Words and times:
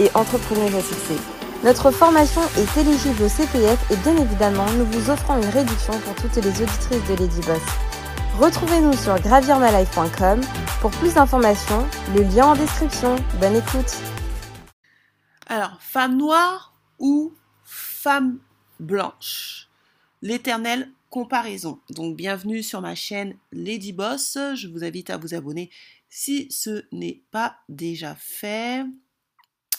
et 0.00 0.10
entrepreneuse 0.14 0.74
à. 0.74 1.18
Notre 1.64 1.90
formation 1.90 2.42
est 2.58 2.80
éligible 2.80 3.22
au 3.22 3.28
CPF 3.28 3.90
et 3.90 3.96
bien 3.96 4.16
évidemment, 4.16 4.66
nous 4.72 4.84
vous 4.86 5.10
offrons 5.10 5.36
une 5.40 5.48
réduction 5.48 5.98
pour 6.00 6.14
toutes 6.16 6.36
les 6.36 6.48
auditrices 6.48 7.08
de 7.08 7.14
Lady 7.14 7.40
Boss. 7.46 7.62
Retrouvez-nous 8.38 8.94
sur 8.94 9.18
gravirmalife.com 9.20 10.40
pour 10.80 10.90
plus 10.90 11.14
d'informations, 11.14 11.86
le 12.14 12.22
lien 12.22 12.48
en 12.48 12.54
description. 12.54 13.16
Bonne 13.40 13.56
écoute. 13.56 13.96
Alors, 15.46 15.78
femme 15.80 16.16
noire 16.16 16.74
ou 16.98 17.32
femme 17.62 18.38
blanche? 18.80 19.68
L'éternelle 20.20 20.90
comparaison. 21.10 21.78
Donc, 21.90 22.16
bienvenue 22.16 22.62
sur 22.62 22.80
ma 22.80 22.96
chaîne 22.96 23.36
Lady 23.52 23.92
Boss. 23.92 24.36
Je 24.56 24.66
vous 24.66 24.82
invite 24.82 25.10
à 25.10 25.16
vous 25.16 25.34
abonner 25.34 25.70
si 26.08 26.50
ce 26.50 26.84
n'est 26.92 27.22
pas 27.30 27.56
déjà 27.68 28.16
fait. 28.18 28.84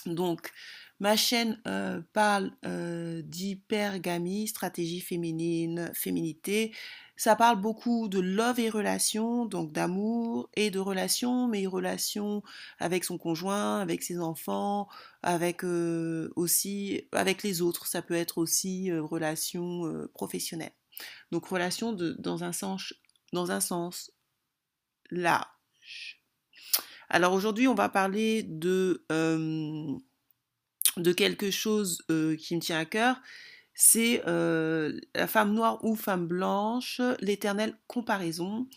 Donc, 0.05 0.51
ma 0.99 1.15
chaîne 1.15 1.61
euh, 1.67 2.01
parle 2.13 2.51
euh, 2.65 3.21
d'hypergamie, 3.23 4.47
stratégie 4.47 5.01
féminine, 5.01 5.91
féminité. 5.93 6.73
Ça 7.17 7.35
parle 7.35 7.61
beaucoup 7.61 8.09
de 8.09 8.19
love 8.19 8.59
et 8.59 8.69
relations, 8.69 9.45
donc 9.45 9.71
d'amour 9.71 10.49
et 10.55 10.69
de 10.69 10.79
relations, 10.79 11.47
mais 11.47 11.65
relations 11.65 12.43
avec 12.77 13.05
son 13.05 13.17
conjoint, 13.17 13.79
avec 13.79 14.03
ses 14.03 14.19
enfants, 14.19 14.89
avec 15.23 15.63
euh, 15.63 16.31
aussi 16.35 17.07
avec 17.13 17.43
les 17.43 17.61
autres. 17.61 17.87
Ça 17.87 18.01
peut 18.01 18.15
être 18.15 18.37
aussi 18.37 18.91
relations 18.91 20.07
professionnelles. 20.13 20.73
Donc 21.31 21.45
relations 21.47 21.93
dans 21.93 22.43
un 22.43 22.51
sens 22.51 22.93
dans 23.33 23.51
un 23.51 23.59
sens 23.59 24.11
large. 25.11 26.24
Alors 27.09 27.33
aujourd'hui, 27.33 27.67
on 27.67 27.75
va 27.75 27.89
parler 27.89 28.43
de, 28.43 29.05
quelque 31.15 31.51
chose 31.51 32.01
qui 32.07 32.55
me 32.55 32.59
tient 32.59 32.79
à 32.79 32.85
cœur. 32.85 33.21
C'est 33.73 34.23
la 34.25 35.27
femme 35.27 35.53
noire 35.53 35.83
ou 35.83 35.95
femme 35.95 36.27
blanche, 36.27 37.01
l'éternelle 37.19 37.75
comparaison, 37.87 38.67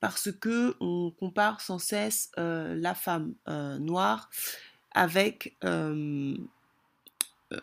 parce 0.00 0.30
que 0.32 0.74
on 0.80 1.10
compare 1.12 1.60
sans 1.60 1.78
cesse 1.78 2.30
la 2.36 2.94
femme 2.94 3.34
noire 3.80 4.30
avec 4.92 5.56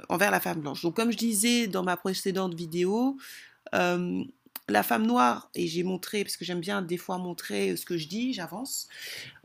envers 0.08 0.32
la 0.32 0.40
femme 0.40 0.62
blanche. 0.62 0.82
Donc 0.82 0.96
comme 0.96 1.12
je 1.12 1.18
disais 1.18 1.68
dans 1.68 1.84
ma 1.84 1.98
précédente 1.98 2.54
vidéo, 2.56 3.18
la 4.70 4.84
femme 4.84 5.06
noire, 5.06 5.50
et 5.56 5.68
j'ai 5.68 5.84
montré, 5.84 6.24
parce 6.24 6.38
que 6.38 6.46
j'aime 6.46 6.60
bien 6.60 6.82
des 6.82 6.98
fois 6.98 7.18
montrer 7.18 7.76
ce 7.76 7.86
que 7.86 7.98
je 7.98 8.08
dis, 8.08 8.34
j'avance, 8.34 8.88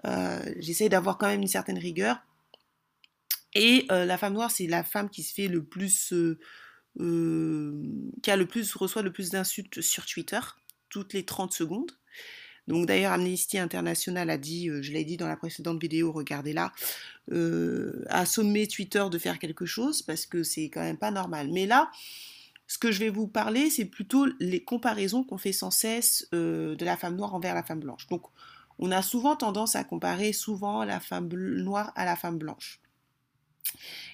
euh, 0.06 0.40
j'essaie 0.58 0.88
d'avoir 0.88 1.18
quand 1.18 1.26
même 1.26 1.42
une 1.42 1.48
certaine 1.48 1.78
rigueur. 1.78 2.18
Et 3.54 3.86
euh, 3.90 4.04
la 4.04 4.18
femme 4.18 4.34
noire, 4.34 4.50
c'est 4.50 4.66
la 4.66 4.82
femme 4.82 5.08
qui 5.08 5.22
se 5.22 5.32
fait 5.32 5.48
le 5.48 5.62
plus, 5.62 6.12
euh, 6.12 6.38
qui 8.22 8.30
a 8.30 8.36
le 8.36 8.46
plus, 8.46 8.74
reçoit 8.74 9.02
le 9.02 9.12
plus 9.12 9.30
d'insultes 9.30 9.80
sur 9.80 10.06
Twitter, 10.06 10.40
toutes 10.88 11.12
les 11.12 11.24
30 11.24 11.52
secondes. 11.52 11.92
Donc 12.66 12.86
d'ailleurs, 12.86 13.12
Amnesty 13.12 13.58
International 13.58 14.30
a 14.30 14.38
dit, 14.38 14.70
je 14.80 14.92
l'ai 14.92 15.04
dit 15.04 15.18
dans 15.18 15.28
la 15.28 15.36
précédente 15.36 15.80
vidéo, 15.80 16.12
regardez-la, 16.12 16.72
a 18.08 18.26
sommé 18.26 18.66
Twitter 18.66 19.04
de 19.10 19.18
faire 19.18 19.38
quelque 19.38 19.66
chose 19.66 20.02
parce 20.02 20.24
que 20.24 20.42
c'est 20.42 20.70
quand 20.70 20.80
même 20.80 20.96
pas 20.96 21.10
normal. 21.10 21.50
Mais 21.52 21.66
là, 21.66 21.90
ce 22.74 22.78
que 22.78 22.90
je 22.90 22.98
vais 22.98 23.08
vous 23.08 23.28
parler, 23.28 23.70
c'est 23.70 23.84
plutôt 23.84 24.26
les 24.40 24.64
comparaisons 24.64 25.22
qu'on 25.22 25.38
fait 25.38 25.52
sans 25.52 25.70
cesse 25.70 26.26
euh, 26.34 26.74
de 26.74 26.84
la 26.84 26.96
femme 26.96 27.14
noire 27.14 27.32
envers 27.32 27.54
la 27.54 27.62
femme 27.62 27.78
blanche. 27.78 28.08
Donc, 28.08 28.22
on 28.80 28.90
a 28.90 29.00
souvent 29.00 29.36
tendance 29.36 29.76
à 29.76 29.84
comparer 29.84 30.32
souvent 30.32 30.82
la 30.82 30.98
femme 30.98 31.28
noire 31.28 31.92
à 31.94 32.04
la 32.04 32.16
femme 32.16 32.36
blanche. 32.36 32.80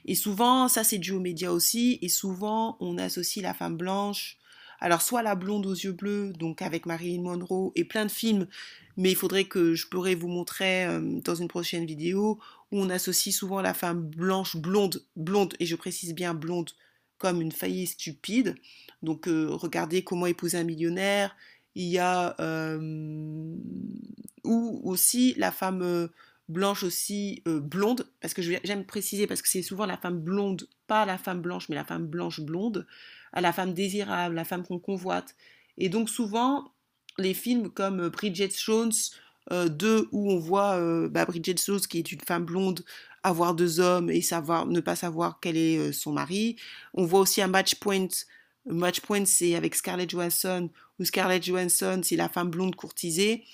Et 0.04 0.14
souvent, 0.14 0.68
ça 0.68 0.84
c'est 0.84 0.98
dû 0.98 1.12
aux 1.12 1.20
médias 1.20 1.52
aussi, 1.52 1.98
et 2.02 2.10
souvent 2.10 2.76
on 2.80 2.98
associe 2.98 3.42
la 3.42 3.54
femme 3.54 3.78
blanche, 3.78 4.36
alors 4.78 5.00
soit 5.00 5.22
la 5.22 5.36
blonde 5.36 5.64
aux 5.64 5.72
yeux 5.72 5.92
bleus, 5.92 6.34
donc 6.34 6.60
avec 6.60 6.84
Marilyn 6.84 7.22
Monroe, 7.22 7.72
et 7.76 7.86
plein 7.86 8.04
de 8.04 8.10
films, 8.10 8.46
mais 8.98 9.10
il 9.10 9.16
faudrait 9.16 9.44
que 9.44 9.74
je 9.74 9.86
pourrais 9.86 10.14
vous 10.14 10.28
montrer 10.28 10.84
euh, 10.84 11.00
dans 11.24 11.34
une 11.34 11.48
prochaine 11.48 11.86
vidéo, 11.86 12.38
où 12.72 12.78
on 12.78 12.90
associe 12.90 13.34
souvent 13.34 13.62
la 13.62 13.72
femme 13.72 14.02
blanche, 14.02 14.54
blonde, 14.58 15.02
blonde, 15.16 15.54
et 15.60 15.64
je 15.64 15.76
précise 15.76 16.14
bien 16.14 16.34
blonde, 16.34 16.72
comme 17.20 17.40
une 17.42 17.52
faillite 17.52 17.90
stupide. 17.90 18.56
Donc 19.02 19.28
euh, 19.28 19.46
regardez 19.50 20.02
comment 20.02 20.26
épouser 20.26 20.58
un 20.58 20.64
millionnaire. 20.64 21.36
Il 21.76 21.86
y 21.86 21.98
a 21.98 22.34
euh, 22.40 23.54
ou 24.42 24.80
aussi 24.82 25.34
la 25.36 25.52
femme 25.52 25.82
euh, 25.82 26.08
blanche 26.48 26.82
aussi 26.82 27.44
blonde, 27.46 28.08
parce 28.20 28.34
que 28.34 28.42
j'aime 28.42 28.84
préciser 28.84 29.28
parce 29.28 29.40
que 29.40 29.48
c'est 29.48 29.62
souvent 29.62 29.86
la 29.86 29.96
femme 29.96 30.18
blonde, 30.18 30.66
pas 30.88 31.06
la 31.06 31.16
femme 31.16 31.40
blanche, 31.40 31.68
mais 31.68 31.76
la 31.76 31.84
femme 31.84 32.08
blanche 32.08 32.40
blonde, 32.40 32.88
à 33.32 33.40
la 33.40 33.52
femme 33.52 33.72
désirable, 33.72 34.34
la 34.34 34.44
femme 34.44 34.66
qu'on 34.66 34.80
convoite. 34.80 35.36
Et 35.78 35.88
donc 35.88 36.10
souvent 36.10 36.72
les 37.18 37.34
films 37.34 37.70
comme 37.70 38.08
Bridget 38.08 38.50
Jones 38.56 38.92
2 39.50 40.08
où 40.12 40.30
on 40.30 40.38
voit 40.38 40.78
bah, 41.08 41.24
Bridget 41.24 41.56
Jones 41.64 41.80
qui 41.80 41.98
est 41.98 42.12
une 42.12 42.20
femme 42.20 42.44
blonde 42.44 42.84
avoir 43.22 43.54
deux 43.54 43.80
hommes 43.80 44.10
et 44.10 44.22
savoir 44.22 44.66
ne 44.66 44.80
pas 44.80 44.96
savoir 44.96 45.38
quel 45.40 45.56
est 45.56 45.78
euh, 45.78 45.92
son 45.92 46.12
mari. 46.12 46.56
On 46.94 47.04
voit 47.04 47.20
aussi 47.20 47.42
un 47.42 47.48
match 47.48 47.76
point. 47.76 48.08
match 48.66 49.00
point, 49.00 49.24
c'est 49.24 49.54
avec 49.54 49.74
Scarlett 49.74 50.10
Johansson, 50.10 50.70
où 50.98 51.04
Scarlett 51.04 51.42
Johansson, 51.42 52.00
c'est 52.02 52.16
la 52.16 52.28
femme 52.28 52.50
blonde 52.50 52.76
courtisée. 52.76 53.44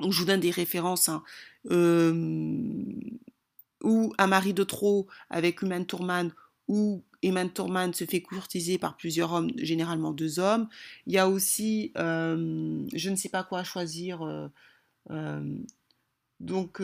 Je 0.00 0.18
vous 0.18 0.24
donne 0.24 0.40
des 0.40 0.50
références. 0.50 1.08
Hein. 1.08 1.22
ou 3.84 4.14
Un 4.18 4.26
mari 4.26 4.54
de 4.54 4.64
trop 4.64 5.06
avec 5.30 5.62
Human 5.62 5.86
Tourman, 5.86 6.32
où 6.68 7.04
Eman 7.22 7.50
Tourman 7.50 7.92
se 7.92 8.04
fait 8.04 8.20
courtiser 8.20 8.78
par 8.78 8.96
plusieurs 8.96 9.32
hommes, 9.32 9.50
généralement 9.58 10.12
deux 10.12 10.40
hommes. 10.40 10.68
Il 11.06 11.12
y 11.12 11.18
a 11.18 11.28
aussi 11.28 11.92
Je 11.94 13.10
ne 13.10 13.16
sais 13.16 13.28
pas 13.28 13.44
quoi 13.44 13.64
choisir. 13.64 14.22
Euh, 14.22 14.48
donc, 16.40 16.80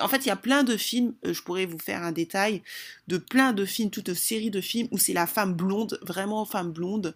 en 0.00 0.08
fait, 0.08 0.24
il 0.24 0.28
y 0.28 0.30
a 0.30 0.36
plein 0.36 0.62
de 0.62 0.76
films, 0.76 1.14
euh, 1.24 1.32
je 1.32 1.42
pourrais 1.42 1.66
vous 1.66 1.78
faire 1.78 2.02
un 2.02 2.12
détail, 2.12 2.62
de 3.08 3.18
plein 3.18 3.52
de 3.52 3.64
films, 3.64 3.90
toute 3.90 4.14
série 4.14 4.50
de 4.50 4.60
films 4.60 4.88
où 4.90 4.98
c'est 4.98 5.12
la 5.12 5.26
femme 5.26 5.54
blonde, 5.54 5.98
vraiment 6.02 6.44
femme 6.44 6.72
blonde, 6.72 7.14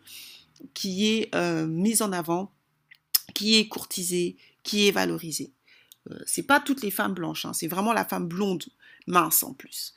qui 0.74 1.06
est 1.06 1.34
euh, 1.34 1.66
mise 1.66 2.02
en 2.02 2.12
avant, 2.12 2.52
qui 3.34 3.56
est 3.56 3.68
courtisée, 3.68 4.36
qui 4.62 4.88
est 4.88 4.90
valorisée. 4.90 5.52
Euh, 6.10 6.18
c'est 6.26 6.44
pas 6.44 6.60
toutes 6.60 6.82
les 6.82 6.90
femmes 6.90 7.14
blanches, 7.14 7.44
hein, 7.44 7.52
c'est 7.52 7.68
vraiment 7.68 7.92
la 7.92 8.04
femme 8.04 8.26
blonde, 8.26 8.64
mince 9.06 9.42
en 9.42 9.52
plus. 9.52 9.94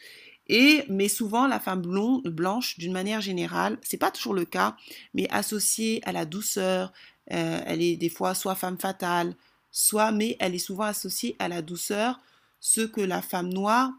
Et, 0.47 0.83
mais 0.89 1.09
souvent, 1.09 1.47
la 1.47 1.59
femme 1.59 1.81
blonde, 1.81 2.27
blanche, 2.27 2.79
d'une 2.79 2.91
manière 2.91 3.21
générale, 3.21 3.77
c'est 3.83 3.97
pas 3.97 4.09
toujours 4.09 4.33
le 4.33 4.45
cas, 4.45 4.75
mais 5.13 5.29
associée 5.29 6.01
à 6.05 6.11
la 6.11 6.25
douceur, 6.25 6.91
elle 7.29 7.81
est 7.81 7.97
des 7.97 8.09
fois 8.09 8.33
soit 8.33 8.55
femme 8.55 8.77
fatale, 8.77 9.35
soit, 9.71 10.11
mais 10.11 10.35
elle 10.39 10.55
est 10.55 10.59
souvent 10.59 10.85
associée 10.85 11.35
à 11.39 11.47
la 11.47 11.61
douceur, 11.61 12.19
ce 12.59 12.81
que 12.81 13.01
la 13.01 13.21
femme 13.21 13.49
noire 13.49 13.91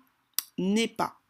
n'est 0.59 0.89
pas. 0.89 1.21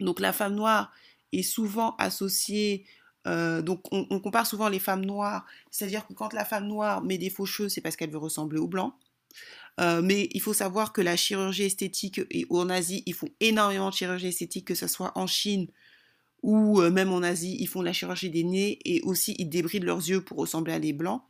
Donc 0.00 0.20
la 0.20 0.32
femme 0.32 0.54
noire 0.54 0.92
est 1.32 1.42
souvent 1.42 1.94
associée, 1.96 2.86
euh, 3.26 3.62
donc 3.62 3.82
on, 3.92 4.20
compare 4.20 4.46
souvent 4.46 4.68
les 4.68 4.78
femmes 4.78 5.04
noires, 5.04 5.44
c'est-à-dire 5.70 6.06
que 6.06 6.12
quand 6.12 6.32
la 6.32 6.44
femme 6.44 6.66
noire 6.66 7.02
met 7.02 7.18
des 7.18 7.30
faux 7.30 7.46
cheveux, 7.46 7.68
c'est 7.68 7.80
parce 7.80 7.96
qu'elle 7.96 8.10
veut 8.10 8.18
ressembler 8.18 8.58
au 8.58 8.68
blanc. 8.68 8.96
Euh, 9.80 10.02
mais 10.02 10.28
il 10.32 10.40
faut 10.40 10.54
savoir 10.54 10.92
que 10.92 11.00
la 11.00 11.16
chirurgie 11.16 11.64
esthétique, 11.64 12.20
et 12.30 12.46
en 12.50 12.68
Asie, 12.68 13.02
ils 13.06 13.14
font 13.14 13.28
énormément 13.40 13.90
de 13.90 13.94
chirurgie 13.94 14.28
esthétique, 14.28 14.66
que 14.66 14.74
ce 14.74 14.88
soit 14.88 15.12
en 15.14 15.26
Chine 15.26 15.68
ou 16.42 16.80
euh, 16.80 16.90
même 16.90 17.12
en 17.12 17.22
Asie, 17.22 17.56
ils 17.58 17.68
font 17.68 17.82
la 17.82 17.92
chirurgie 17.92 18.30
des 18.30 18.44
nez 18.44 18.78
et 18.84 19.00
aussi 19.02 19.34
ils 19.38 19.48
débrident 19.48 19.86
leurs 19.86 20.08
yeux 20.08 20.20
pour 20.20 20.38
ressembler 20.38 20.72
à 20.72 20.80
des 20.80 20.92
blancs 20.92 21.22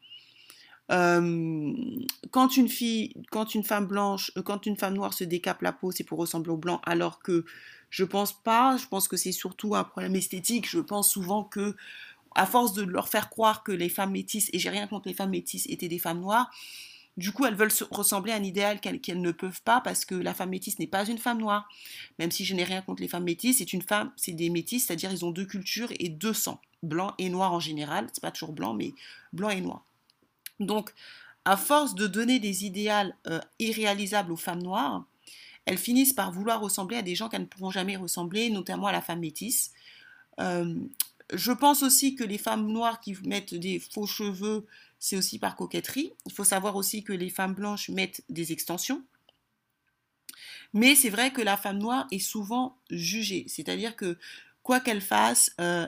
quand 0.88 2.56
une 2.56 2.68
fille, 2.68 3.12
quand 3.30 3.54
une 3.54 3.64
femme 3.64 3.86
blanche, 3.86 4.30
euh, 4.36 4.42
quand 4.42 4.66
une 4.66 4.76
femme 4.76 4.94
noire 4.94 5.12
se 5.12 5.24
décape 5.24 5.62
la 5.62 5.72
peau, 5.72 5.90
c'est 5.92 6.04
pour 6.04 6.18
ressembler 6.18 6.50
au 6.50 6.56
blanc, 6.56 6.80
alors 6.84 7.20
que 7.20 7.44
je 7.90 8.04
pense 8.04 8.32
pas. 8.32 8.76
Je 8.76 8.86
pense 8.86 9.08
que 9.08 9.16
c'est 9.16 9.32
surtout 9.32 9.74
un 9.74 9.84
problème 9.84 10.16
esthétique. 10.16 10.68
Je 10.68 10.80
pense 10.80 11.10
souvent 11.10 11.44
que, 11.44 11.76
à 12.34 12.46
force 12.46 12.72
de 12.72 12.82
leur 12.82 13.08
faire 13.08 13.28
croire 13.28 13.62
que 13.62 13.72
les 13.72 13.88
femmes 13.88 14.12
métisses, 14.12 14.48
et 14.52 14.58
j'ai 14.58 14.70
rien 14.70 14.86
contre 14.86 15.08
les 15.08 15.14
femmes 15.14 15.30
métisses, 15.30 15.66
étaient 15.68 15.88
des 15.88 15.98
femmes 15.98 16.20
noires, 16.20 16.50
Du 17.18 17.32
coup, 17.32 17.44
elles 17.46 17.56
veulent 17.56 17.72
ressembler 17.90 18.30
à 18.30 18.36
un 18.36 18.44
idéal 18.44 18.80
qu'elles 18.80 19.20
ne 19.20 19.32
peuvent 19.32 19.60
pas 19.62 19.80
parce 19.80 20.04
que 20.04 20.14
la 20.14 20.34
femme 20.34 20.50
métisse 20.50 20.78
n'est 20.78 20.86
pas 20.86 21.04
une 21.04 21.18
femme 21.18 21.40
noire. 21.40 21.68
Même 22.20 22.30
si 22.30 22.44
je 22.44 22.54
n'ai 22.54 22.62
rien 22.62 22.80
contre 22.80 23.02
les 23.02 23.08
femmes 23.08 23.24
métisses, 23.24 23.58
c'est 23.58 23.72
une 23.72 23.82
femme, 23.82 24.12
c'est 24.14 24.32
des 24.32 24.50
métisses, 24.50 24.86
c'est-à-dire 24.86 25.10
ils 25.10 25.24
ont 25.24 25.32
deux 25.32 25.44
cultures 25.44 25.92
et 25.98 26.10
deux 26.10 26.32
sangs, 26.32 26.60
blanc 26.84 27.14
et 27.18 27.28
noir 27.28 27.52
en 27.52 27.58
général. 27.58 28.06
C'est 28.12 28.22
pas 28.22 28.30
toujours 28.30 28.52
blanc, 28.52 28.72
mais 28.72 28.92
blanc 29.32 29.50
et 29.50 29.60
noir. 29.60 29.84
Donc, 30.60 30.94
à 31.44 31.56
force 31.56 31.96
de 31.96 32.06
donner 32.06 32.38
des 32.38 32.64
idéals 32.64 33.16
euh, 33.26 33.40
irréalisables 33.58 34.30
aux 34.30 34.36
femmes 34.36 34.62
noires, 34.62 35.04
elles 35.64 35.76
finissent 35.76 36.12
par 36.12 36.30
vouloir 36.30 36.60
ressembler 36.60 36.98
à 36.98 37.02
des 37.02 37.16
gens 37.16 37.28
qu'elles 37.28 37.42
ne 37.42 37.46
pourront 37.46 37.72
jamais 37.72 37.96
ressembler, 37.96 38.48
notamment 38.48 38.86
à 38.86 38.92
la 38.92 39.00
femme 39.00 39.18
métisse. 39.18 39.72
Euh, 40.38 40.72
je 41.34 41.50
pense 41.50 41.82
aussi 41.82 42.14
que 42.14 42.22
les 42.22 42.38
femmes 42.38 42.68
noires 42.68 43.00
qui 43.00 43.16
mettent 43.24 43.54
des 43.54 43.80
faux 43.80 44.06
cheveux, 44.06 44.66
c'est 44.98 45.16
aussi 45.16 45.38
par 45.38 45.56
coquetterie. 45.56 46.12
Il 46.26 46.32
faut 46.32 46.44
savoir 46.44 46.76
aussi 46.76 47.04
que 47.04 47.12
les 47.12 47.30
femmes 47.30 47.54
blanches 47.54 47.88
mettent 47.88 48.22
des 48.28 48.52
extensions. 48.52 49.04
Mais 50.72 50.94
c'est 50.94 51.10
vrai 51.10 51.32
que 51.32 51.40
la 51.40 51.56
femme 51.56 51.78
noire 51.78 52.06
est 52.10 52.18
souvent 52.18 52.78
jugée. 52.90 53.44
C'est-à-dire 53.48 53.96
que 53.96 54.18
quoi 54.62 54.80
qu'elle 54.80 55.00
fasse, 55.00 55.50
euh, 55.60 55.86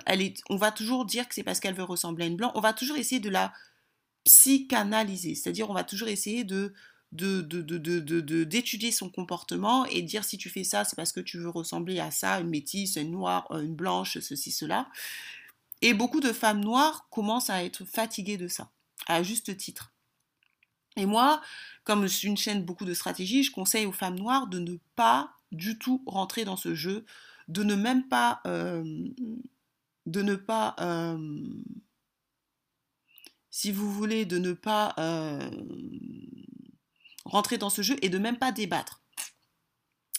on 0.48 0.56
va 0.56 0.72
toujours 0.72 1.04
dire 1.04 1.28
que 1.28 1.34
c'est 1.34 1.42
parce 1.42 1.60
qu'elle 1.60 1.74
veut 1.74 1.82
ressembler 1.82 2.24
à 2.24 2.28
une 2.28 2.36
blanche. 2.36 2.52
On 2.54 2.60
va 2.60 2.72
toujours 2.72 2.96
essayer 2.96 3.20
de 3.20 3.28
la 3.28 3.52
psychanalyser. 4.24 5.34
C'est-à-dire 5.34 5.68
on 5.70 5.74
va 5.74 5.84
toujours 5.84 6.08
essayer 6.08 6.44
de 6.44 6.72
d'étudier 7.12 8.92
son 8.92 9.10
comportement 9.10 9.84
et 9.86 10.00
dire 10.02 10.22
si 10.24 10.38
tu 10.38 10.48
fais 10.48 10.62
ça, 10.62 10.84
c'est 10.84 10.94
parce 10.94 11.10
que 11.10 11.18
tu 11.18 11.38
veux 11.38 11.48
ressembler 11.48 11.98
à 11.98 12.12
ça, 12.12 12.38
une 12.38 12.48
métisse, 12.48 12.94
une 12.96 13.10
noire, 13.10 13.48
euh, 13.50 13.62
une 13.62 13.74
blanche, 13.74 14.18
ceci, 14.20 14.52
cela. 14.52 14.88
Et 15.82 15.92
beaucoup 15.92 16.20
de 16.20 16.32
femmes 16.32 16.60
noires 16.60 17.08
commencent 17.10 17.50
à 17.50 17.64
être 17.64 17.84
fatiguées 17.84 18.36
de 18.36 18.46
ça, 18.46 18.70
à 19.06 19.22
juste 19.22 19.56
titre. 19.56 19.92
Et 20.96 21.06
moi, 21.06 21.40
comme 21.84 22.06
je 22.06 22.26
une 22.26 22.36
chaîne 22.36 22.64
beaucoup 22.64 22.84
de 22.84 22.94
stratégies, 22.94 23.42
je 23.42 23.52
conseille 23.52 23.86
aux 23.86 23.92
femmes 23.92 24.18
noires 24.18 24.46
de 24.46 24.58
ne 24.58 24.76
pas 24.96 25.32
du 25.52 25.78
tout 25.78 26.02
rentrer 26.06 26.44
dans 26.44 26.56
ce 26.56 26.74
jeu, 26.74 27.04
de 27.48 27.62
ne 27.62 27.74
même 27.74 28.08
pas, 28.08 28.40
euh, 28.46 28.84
de 30.06 30.22
ne 30.22 30.34
pas, 30.34 30.76
euh, 30.80 31.42
si 33.50 33.72
vous 33.72 33.90
voulez, 33.92 34.24
de 34.24 34.38
ne 34.38 34.52
pas 34.52 34.94
rentrer 37.24 37.58
dans 37.58 37.70
ce 37.70 37.82
jeu 37.82 37.96
et 38.02 38.08
de 38.08 38.18
même 38.18 38.38
pas 38.38 38.52
débattre. 38.52 39.00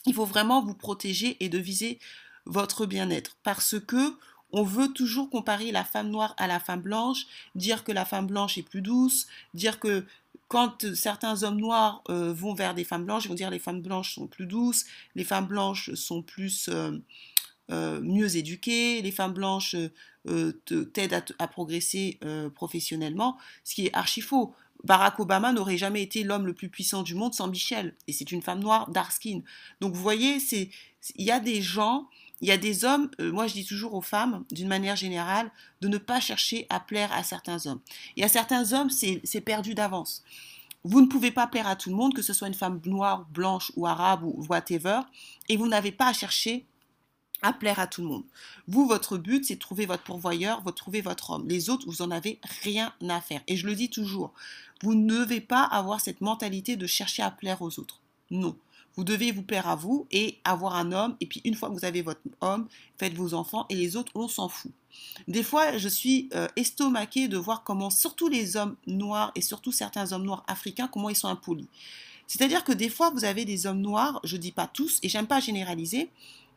Il 0.05 0.13
faut 0.13 0.25
vraiment 0.25 0.63
vous 0.63 0.73
protéger 0.73 1.43
et 1.43 1.49
de 1.49 1.57
viser 1.57 1.99
votre 2.45 2.85
bien-être 2.85 3.37
parce 3.43 3.79
que 3.79 4.17
on 4.53 4.63
veut 4.63 4.89
toujours 4.93 5.29
comparer 5.29 5.71
la 5.71 5.83
femme 5.83 6.09
noire 6.09 6.33
à 6.37 6.47
la 6.47 6.59
femme 6.59 6.81
blanche, 6.81 7.25
dire 7.55 7.83
que 7.83 7.91
la 7.91 8.05
femme 8.05 8.27
blanche 8.27 8.57
est 8.57 8.63
plus 8.63 8.81
douce, 8.81 9.27
dire 9.53 9.79
que 9.79 10.05
quand 10.47 10.93
certains 10.95 11.43
hommes 11.43 11.61
noirs 11.61 12.03
euh, 12.09 12.33
vont 12.33 12.53
vers 12.53 12.73
des 12.73 12.83
femmes 12.83 13.05
blanches, 13.05 13.23
ils 13.25 13.29
vont 13.29 13.35
dire 13.35 13.49
les 13.49 13.59
femmes 13.59 13.81
blanches 13.81 14.15
sont 14.15 14.27
plus 14.27 14.45
douces, 14.45 14.85
les 15.15 15.23
femmes 15.23 15.47
blanches 15.47 15.93
sont 15.93 16.21
plus 16.21 16.67
euh, 16.67 16.97
euh, 17.71 18.01
mieux 18.01 18.35
éduquées, 18.35 19.01
les 19.01 19.11
femmes 19.11 19.33
blanches 19.33 19.77
t'aident 20.25 21.13
à, 21.13 21.23
à, 21.39 21.47
progresser 21.47 22.19
professionnellement, 22.53 23.37
ce 23.63 23.75
qui 23.75 23.87
est 23.87 23.95
archi 23.95 24.21
faux. 24.21 24.53
Barack 24.83 25.19
Obama 25.19 25.53
n'aurait 25.53 25.77
jamais 25.77 26.01
été 26.01 26.23
l'homme 26.23 26.45
le 26.45 26.53
plus 26.53 26.69
puissant 26.69 27.03
du 27.03 27.15
monde 27.15 27.33
sans 27.33 27.47
Michelle. 27.47 27.95
Et 28.07 28.13
c'est 28.13 28.31
une 28.31 28.41
femme 28.41 28.59
noire, 28.59 28.89
dark 28.89 29.11
skin. 29.11 29.41
Donc 29.79 29.93
vous 29.93 30.01
voyez, 30.01 30.37
il 30.51 31.25
y 31.25 31.31
a 31.31 31.39
des 31.39 31.61
gens, 31.61 32.09
il 32.41 32.47
y 32.47 32.51
a 32.51 32.57
des 32.57 32.85
hommes, 32.85 33.09
euh, 33.19 33.31
moi 33.31 33.47
je 33.47 33.53
dis 33.53 33.65
toujours 33.65 33.93
aux 33.93 34.01
femmes, 34.01 34.43
d'une 34.51 34.67
manière 34.67 34.95
générale, 34.95 35.51
de 35.81 35.87
ne 35.87 35.97
pas 35.97 36.19
chercher 36.19 36.65
à 36.69 36.79
plaire 36.79 37.11
à 37.13 37.23
certains 37.23 37.65
hommes. 37.65 37.79
Il 38.15 38.21
y 38.21 38.25
a 38.25 38.29
certains 38.29 38.73
hommes, 38.73 38.89
c'est 38.89 39.41
perdu 39.41 39.73
d'avance. 39.73 40.23
Vous 40.83 41.01
ne 41.01 41.05
pouvez 41.05 41.31
pas 41.31 41.45
plaire 41.45 41.67
à 41.67 41.75
tout 41.75 41.89
le 41.89 41.95
monde, 41.95 42.13
que 42.15 42.23
ce 42.23 42.33
soit 42.33 42.47
une 42.47 42.55
femme 42.55 42.81
noire, 42.85 43.27
blanche 43.31 43.71
ou 43.75 43.85
arabe 43.85 44.23
ou 44.23 44.43
whatever, 44.49 45.01
et 45.47 45.57
vous 45.57 45.67
n'avez 45.67 45.91
pas 45.91 46.07
à 46.07 46.13
chercher 46.13 46.65
à 47.43 47.53
plaire 47.53 47.79
à 47.79 47.87
tout 47.87 48.01
le 48.01 48.07
monde. 48.07 48.23
Vous, 48.67 48.87
votre 48.87 49.17
but, 49.17 49.45
c'est 49.45 49.55
de 49.55 49.59
trouver 49.59 49.85
votre 49.85 50.03
pourvoyeur, 50.03 50.61
de 50.61 50.71
trouver 50.71 51.01
votre 51.01 51.31
homme. 51.31 51.47
Les 51.47 51.69
autres, 51.69 51.87
vous 51.87 52.03
n'en 52.03 52.11
avez 52.11 52.39
rien 52.63 52.93
à 53.07 53.21
faire. 53.21 53.41
Et 53.47 53.57
je 53.57 53.65
le 53.65 53.75
dis 53.75 53.89
toujours, 53.89 54.33
vous 54.81 54.95
ne 54.95 55.19
devez 55.19 55.41
pas 55.41 55.63
avoir 55.63 55.99
cette 55.99 56.21
mentalité 56.21 56.75
de 56.75 56.87
chercher 56.87 57.23
à 57.23 57.31
plaire 57.31 57.61
aux 57.61 57.79
autres. 57.79 57.99
Non. 58.29 58.55
Vous 58.95 59.03
devez 59.03 59.31
vous 59.31 59.43
plaire 59.43 59.67
à 59.67 59.75
vous 59.75 60.05
et 60.11 60.37
avoir 60.43 60.75
un 60.75 60.91
homme. 60.91 61.15
Et 61.19 61.25
puis 61.25 61.41
une 61.45 61.55
fois 61.55 61.69
que 61.69 61.73
vous 61.75 61.85
avez 61.85 62.01
votre 62.01 62.21
homme, 62.41 62.67
faites 62.97 63.13
vos 63.13 63.33
enfants 63.33 63.65
et 63.69 63.75
les 63.75 63.95
autres, 63.95 64.11
on 64.15 64.27
s'en 64.27 64.49
fout. 64.49 64.71
Des 65.27 65.43
fois, 65.43 65.77
je 65.77 65.87
suis 65.87 66.29
euh, 66.33 66.47
estomaquée 66.55 67.27
de 67.27 67.37
voir 67.37 67.63
comment, 67.63 67.89
surtout 67.89 68.27
les 68.27 68.57
hommes 68.57 68.75
noirs 68.87 69.31
et 69.35 69.41
surtout 69.41 69.71
certains 69.71 70.11
hommes 70.11 70.25
noirs 70.25 70.43
africains, 70.47 70.87
comment 70.87 71.09
ils 71.09 71.15
sont 71.15 71.27
impolis. 71.27 71.67
C'est-à-dire 72.27 72.63
que 72.63 72.71
des 72.71 72.89
fois, 72.89 73.09
vous 73.09 73.25
avez 73.25 73.45
des 73.45 73.65
hommes 73.67 73.81
noirs, 73.81 74.19
je 74.23 74.37
dis 74.37 74.51
pas 74.51 74.67
tous, 74.67 74.99
et 75.03 75.09
j'aime 75.09 75.27
pas 75.27 75.39
généraliser, 75.39 76.09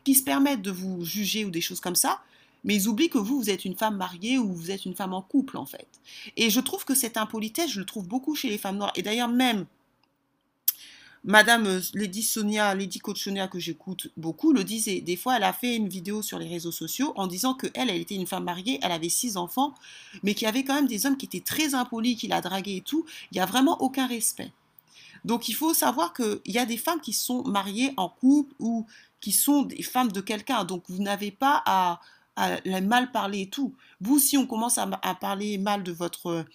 qui 0.03 0.15
se 0.15 0.23
permettent 0.23 0.61
de 0.61 0.71
vous 0.71 1.03
juger 1.03 1.45
ou 1.45 1.49
des 1.49 1.61
choses 1.61 1.81
comme 1.81 1.95
ça, 1.95 2.21
mais 2.63 2.75
ils 2.75 2.87
oublient 2.87 3.09
que 3.09 3.17
vous, 3.17 3.37
vous 3.37 3.49
êtes 3.49 3.65
une 3.65 3.75
femme 3.75 3.97
mariée 3.97 4.37
ou 4.37 4.53
vous 4.53 4.71
êtes 4.71 4.85
une 4.85 4.95
femme 4.95 5.13
en 5.13 5.21
couple, 5.21 5.57
en 5.57 5.65
fait. 5.65 5.87
Et 6.37 6.49
je 6.49 6.59
trouve 6.59 6.85
que 6.85 6.95
cette 6.95 7.17
impolitesse, 7.17 7.71
je 7.71 7.79
le 7.79 7.85
trouve 7.85 8.07
beaucoup 8.07 8.35
chez 8.35 8.49
les 8.49 8.57
femmes 8.57 8.77
noires. 8.77 8.93
Et 8.95 9.03
d'ailleurs, 9.03 9.27
même 9.27 9.65
Madame 11.25 11.65
euh, 11.65 11.81
Lady 11.95 12.21
Sonia, 12.21 12.73
Lady 12.75 12.99
Coach 12.99 13.23
Sonia, 13.23 13.47
que 13.47 13.59
j'écoute 13.59 14.09
beaucoup, 14.15 14.53
le 14.53 14.63
disait. 14.63 15.01
Des 15.01 15.15
fois, 15.15 15.37
elle 15.37 15.43
a 15.43 15.53
fait 15.53 15.75
une 15.75 15.89
vidéo 15.89 16.21
sur 16.21 16.39
les 16.39 16.47
réseaux 16.47 16.71
sociaux 16.71 17.13
en 17.15 17.27
disant 17.27 17.55
que 17.55 17.67
elle, 17.73 17.89
était 17.89 18.15
une 18.15 18.27
femme 18.27 18.43
mariée, 18.43 18.79
elle 18.83 18.91
avait 18.91 19.09
six 19.09 19.35
enfants, 19.35 19.73
mais 20.23 20.35
qu'il 20.35 20.45
y 20.45 20.49
avait 20.49 20.63
quand 20.63 20.75
même 20.75 20.87
des 20.87 21.05
hommes 21.05 21.17
qui 21.17 21.25
étaient 21.25 21.41
très 21.41 21.73
impolis, 21.73 22.15
qui 22.15 22.27
la 22.27 22.41
draguaient 22.41 22.77
et 22.77 22.81
tout. 22.81 23.05
Il 23.31 23.35
n'y 23.35 23.41
a 23.41 23.45
vraiment 23.45 23.81
aucun 23.81 24.05
respect. 24.07 24.51
Donc, 25.25 25.49
il 25.49 25.53
faut 25.53 25.73
savoir 25.73 26.13
qu'il 26.13 26.39
y 26.45 26.59
a 26.59 26.65
des 26.67 26.77
femmes 26.77 27.01
qui 27.01 27.11
sont 27.11 27.43
mariées 27.43 27.91
en 27.97 28.07
couple 28.07 28.53
ou 28.59 28.85
qui 29.25 29.31
sont 29.31 29.63
des 29.63 29.81
femmes 29.81 30.11
de 30.11 30.21
quelqu'un. 30.21 30.65
Donc 30.65 30.83
vous 30.87 31.01
n'avez 31.01 31.31
pas 31.31 31.63
à, 31.65 31.99
mal 32.83 33.11
parler 33.11 33.41
et 33.41 33.49
tout. 33.49 33.73
Vous, 33.99 34.19
si 34.19 34.37
on 34.37 34.45
commence 34.45 34.77
à, 34.77 34.85
parler 35.19 35.57
mal 35.57 35.81
de 35.81 35.91
votre, 35.91 36.45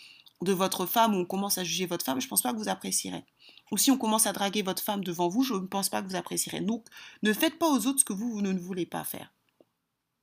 de 0.40 0.52
votre 0.52 0.86
femme 0.86 1.16
ou 1.16 1.18
on 1.18 1.24
commence 1.24 1.58
à 1.58 1.64
juger 1.64 1.86
votre 1.86 2.04
femme, 2.04 2.20
je 2.20 2.26
ne 2.26 2.30
pense 2.30 2.42
pas 2.42 2.52
que 2.52 2.58
vous 2.58 2.68
apprécierez. 2.68 3.24
Ou 3.70 3.78
si 3.78 3.90
on 3.90 3.98
commence 3.98 4.26
à 4.26 4.32
draguer 4.32 4.62
votre 4.62 4.82
femme 4.82 5.04
devant 5.04 5.28
vous, 5.28 5.42
je 5.42 5.54
ne 5.54 5.66
pense 5.66 5.88
pas 5.88 6.02
que 6.02 6.08
vous 6.08 6.16
apprécierez. 6.16 6.60
Donc 6.60 6.86
ne 7.22 7.32
faites 7.32 7.58
pas 7.58 7.68
aux 7.68 7.86
autres 7.86 8.00
ce 8.00 8.04
que 8.04 8.12
vous, 8.12 8.40
ne 8.42 8.58
voulez 8.58 8.86
pas 8.86 9.04
faire. 9.04 9.32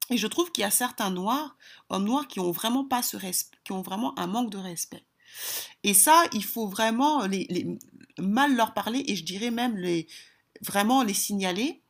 Et 0.10 0.18
je 0.18 0.28
trouve 0.28 0.52
qu'il 0.52 0.62
y 0.62 0.66
a 0.66 0.72
certains 0.72 1.12
noirs, 1.12 1.58
hommes 1.90 2.06
noirs, 2.06 2.28
qui 2.28 2.40
ont 2.40 2.52
vraiment 2.52 2.86
pas 2.86 3.02
ce 3.02 3.18
respect, 3.18 3.58
qui 3.64 3.74
ont 3.74 3.82
vraiment 3.82 4.18
un 4.18 4.28
manque 4.28 4.50
de 4.50 4.58
respect. 4.58 5.04
Et 5.84 5.94
ça, 5.94 6.24
il 6.34 6.44
faut 6.44 6.68
vraiment 6.68 7.26
les, 7.26 7.78
mal 8.18 8.56
leur 8.56 8.74
parler 8.74 9.04
et 9.08 9.16
je 9.16 9.24
dirais 9.24 9.52
même 9.52 9.78
les, 9.78 10.08
vraiment 10.62 11.04
les 11.04 11.14
signaler 11.14 11.82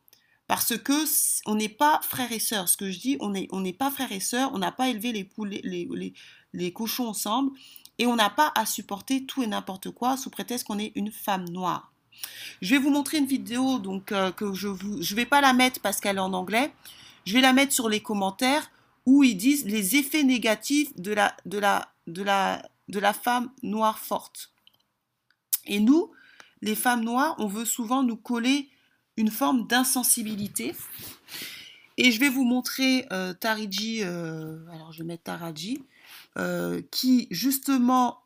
parce 0.48 0.78
que 0.78 1.06
on 1.46 1.56
n'est 1.56 1.70
pas 1.70 2.00
frères 2.04 2.32
et 2.32 2.40
sœurs. 2.40 2.70
Ce 2.70 2.78
que 2.78 2.90
je 2.90 3.00
dis, 3.00 3.18
on 3.20 3.30
n'est 3.30 3.74
pas 3.74 3.92
frères 3.92 4.12
et 4.12 4.20
sœurs, 4.20 4.52
on 4.54 4.60
n'a 4.60 4.72
pas 4.72 4.90
élevé 4.90 5.12
les, 5.12 5.24
poules, 5.24 5.50
les, 5.50 5.88
les, 5.92 6.14
les 6.54 6.74
cochons 6.74 7.08
ensemble, 7.08 7.52
et 8.00 8.06
on 8.06 8.16
n'a 8.16 8.30
pas 8.30 8.52
à 8.56 8.66
supporter 8.66 9.26
tout 9.26 9.44
et 9.44 9.48
n'importe 9.48 9.92
quoi 9.92 10.18
sous 10.18 10.30
prétexte 10.30 10.68
qu'on 10.68 10.80
est 10.80 10.92
une 10.96 11.12
femme 11.12 11.50
noire. 11.50 11.92
Je 12.62 12.76
vais 12.76 12.82
vous 12.82 12.90
montrer 12.90 13.18
une 13.18 13.26
vidéo 13.26 13.80
donc 13.80 14.12
euh, 14.12 14.32
que 14.32 14.54
je 14.54 14.70
ne 14.70 15.02
je 15.02 15.16
vais 15.16 15.26
pas 15.26 15.42
la 15.42 15.54
mettre 15.54 15.80
parce 15.82 16.00
qu'elle 16.00 16.18
est 16.18 16.22
en 16.22 16.34
anglais. 16.34 16.74
Je 17.26 17.34
vais 17.34 17.42
la 17.42 17.54
mettre 17.54 17.74
sur 17.74 17.90
les 17.90 18.02
commentaires 18.02 18.72
où 19.06 19.24
ils 19.24 19.36
disent 19.36 19.66
les 19.66 19.96
effets 19.96 20.24
négatifs 20.24 20.96
de 20.98 21.14
la 21.14 21.36
de 21.46 21.60
la 21.60 21.88
de 22.08 22.24
la 22.24 22.62
de 22.88 23.00
la 23.00 23.14
femme 23.14 23.52
noire 23.64 24.00
forte. 24.00 24.52
Et 25.66 25.80
nous, 25.80 26.12
les 26.62 26.76
femmes 26.76 27.04
noires, 27.04 27.36
on 27.38 27.48
veut 27.48 27.66
souvent 27.66 28.02
nous 28.04 28.16
coller 28.16 28.70
une 29.18 29.32
forme 29.32 29.68
d'insensibilité. 29.68 30.76
Et 31.98 32.12
je 32.12 32.20
vais 32.20 32.30
vous 32.30 32.44
montrer 32.44 33.08
euh, 33.12 33.34
Tariji, 33.34 34.04
euh, 34.04 34.66
alors 34.72 34.92
je 34.92 35.00
vais 35.00 35.06
mettre 35.08 35.24
Taraji, 35.24 35.84
euh, 36.38 36.82
qui 36.92 37.28
justement 37.32 38.24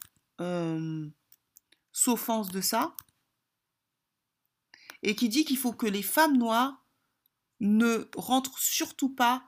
s'offense 1.91 2.49
de 2.49 2.61
ça 2.61 2.95
et 5.03 5.15
qui 5.15 5.29
dit 5.29 5.45
qu'il 5.45 5.57
faut 5.57 5.71
que 5.71 5.85
les 5.85 6.01
femmes 6.01 6.35
noires 6.35 6.83
ne 7.59 8.09
rentrent 8.15 8.57
surtout 8.57 9.09
pas 9.09 9.43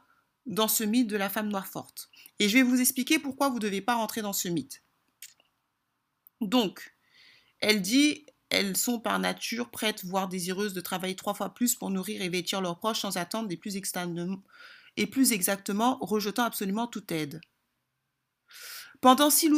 dans 0.46 0.68
ce 0.68 0.84
mythe 0.84 1.08
de 1.08 1.18
la 1.18 1.32
femme 1.32 1.50
noire 1.50 1.66
forte. 1.66 2.12
Et 2.38 2.48
je 2.48 2.54
vais 2.54 2.62
vous 2.62 2.80
expliquer 2.80 3.18
pourquoi 3.18 3.50
vous 3.50 3.56
ne 3.56 3.62
devez 3.62 3.82
pas 3.82 3.96
rentrer 3.96 4.22
dans 4.22 4.34
ce 4.34 4.50
mythe. 4.50 4.84
Donc, 6.42 6.96
elle 7.60 7.82
dit 7.82 8.28
elles 8.54 8.78
sont 8.78 9.00
par 9.00 9.20
nature 9.20 9.70
prêtes, 9.70 10.06
voire 10.06 10.28
désireuses 10.28 10.74
de 10.74 10.82
travailler 10.82 11.16
trois 11.16 11.34
fois 11.34 11.54
plus 11.54 11.76
pour 11.76 11.90
nourrir 11.90 12.22
et 12.22 12.30
vêtir 12.30 12.62
leurs 12.62 12.78
proches 12.78 13.02
sans 13.02 13.18
attendre 13.18 13.48
des 13.48 13.58
plus 13.58 13.76
et 14.96 15.08
plus 15.08 15.32
exactement 15.32 15.98
rejetant 16.02 16.44
absolument 16.44 16.88
toute 16.88 17.12
aide. 17.12 17.42
Pendant 19.02 19.30
si, 19.30 19.50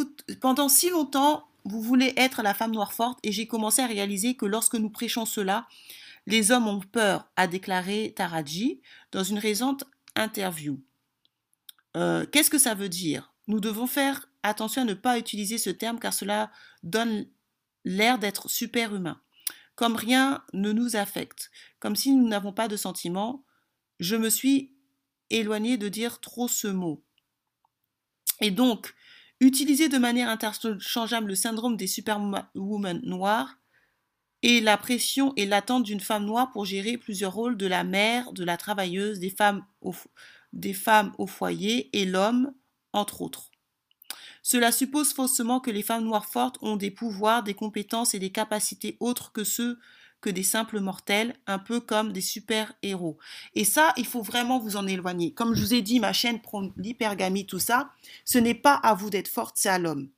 pendant 0.41 0.69
si 0.69 0.89
longtemps, 0.89 1.47
vous 1.65 1.81
voulez 1.81 2.13
être 2.17 2.41
la 2.41 2.53
femme 2.53 2.71
noire 2.71 2.93
forte 2.93 3.19
et 3.23 3.31
j'ai 3.31 3.47
commencé 3.47 3.81
à 3.81 3.87
réaliser 3.87 4.35
que 4.35 4.45
lorsque 4.45 4.75
nous 4.75 4.89
prêchons 4.89 5.25
cela, 5.25 5.67
les 6.25 6.51
hommes 6.51 6.67
ont 6.67 6.79
peur, 6.79 7.27
a 7.35 7.47
déclaré 7.47 8.13
Taraji 8.15 8.81
dans 9.11 9.23
une 9.23 9.37
récente 9.37 9.83
interview. 10.15 10.79
Euh, 11.97 12.25
qu'est-ce 12.31 12.49
que 12.49 12.57
ça 12.57 12.73
veut 12.73 12.89
dire? 12.89 13.33
Nous 13.47 13.59
devons 13.59 13.87
faire 13.87 14.27
attention 14.43 14.81
à 14.81 14.85
ne 14.85 14.93
pas 14.93 15.19
utiliser 15.19 15.57
ce 15.57 15.69
terme 15.69 15.99
car 15.99 16.13
cela 16.13 16.51
donne 16.83 17.27
l'air 17.85 18.19
d'être 18.19 18.49
super 18.49 18.93
humain, 18.93 19.21
comme 19.75 19.95
rien 19.95 20.43
ne 20.53 20.71
nous 20.71 20.95
affecte, 20.95 21.51
comme 21.79 21.95
si 21.95 22.11
nous 22.11 22.27
n'avons 22.27 22.51
pas 22.51 22.67
de 22.67 22.75
sentiments. 22.75 23.45
Je 23.99 24.15
me 24.15 24.29
suis 24.29 24.75
éloignée 25.29 25.77
de 25.77 25.87
dire 25.87 26.19
trop 26.19 26.47
ce 26.47 26.67
mot. 26.67 27.05
Et 28.41 28.51
donc, 28.51 28.93
utiliser 29.39 29.87
de 29.87 29.97
manière 29.97 30.29
interchangeable 30.29 31.27
le 31.27 31.35
syndrome 31.35 31.77
des 31.77 31.87
superwomen 31.87 32.99
noires 33.03 33.57
et 34.41 34.61
la 34.61 34.77
pression 34.77 35.33
et 35.37 35.45
l'attente 35.45 35.83
d'une 35.83 35.99
femme 35.99 36.25
noire 36.25 36.51
pour 36.51 36.65
gérer 36.65 36.97
plusieurs 36.97 37.33
rôles 37.33 37.57
de 37.57 37.67
la 37.67 37.83
mère, 37.83 38.33
de 38.33 38.43
la 38.43 38.57
travailleuse, 38.57 39.19
des 39.19 39.33
des 40.53 40.73
femmes 40.73 41.13
au 41.17 41.27
foyer 41.27 41.89
et 41.97 42.05
l'homme, 42.05 42.53
entre 42.93 43.21
autres. 43.21 43.51
Cela 44.47 44.71
suppose 44.71 45.11
faussement 45.11 45.59
que 45.59 45.71
les 45.71 45.81
femmes 45.81 46.03
noires 46.03 46.27
fortes 46.27 46.59
ont 46.61 46.75
des 46.75 46.91
pouvoirs, 46.91 47.41
des 47.41 47.55
compétences 47.55 48.13
et 48.13 48.19
des 48.19 48.29
capacités 48.29 48.95
autres 48.99 49.31
que 49.31 49.43
ceux 49.43 49.79
que 50.21 50.29
des 50.29 50.43
simples 50.43 50.79
mortels, 50.79 51.33
un 51.47 51.57
peu 51.57 51.79
comme 51.79 52.13
des 52.13 52.21
super-héros. 52.21 53.17
Et 53.55 53.65
ça, 53.65 53.91
il 53.97 54.05
faut 54.05 54.21
vraiment 54.21 54.59
vous 54.59 54.77
en 54.77 54.85
éloigner. 54.85 55.33
Comme 55.33 55.55
je 55.55 55.61
vous 55.61 55.73
ai 55.73 55.81
dit, 55.81 55.99
ma 55.99 56.13
chaîne 56.13 56.43
prend 56.43 56.69
l'hypergamie, 56.77 57.47
tout 57.47 57.57
ça, 57.57 57.89
ce 58.23 58.37
n'est 58.37 58.53
pas 58.53 58.75
à 58.75 58.93
vous 58.93 59.09
d'être 59.09 59.29
forte, 59.29 59.55
c'est 59.57 59.67
à 59.67 59.79
l'homme. 59.79 60.09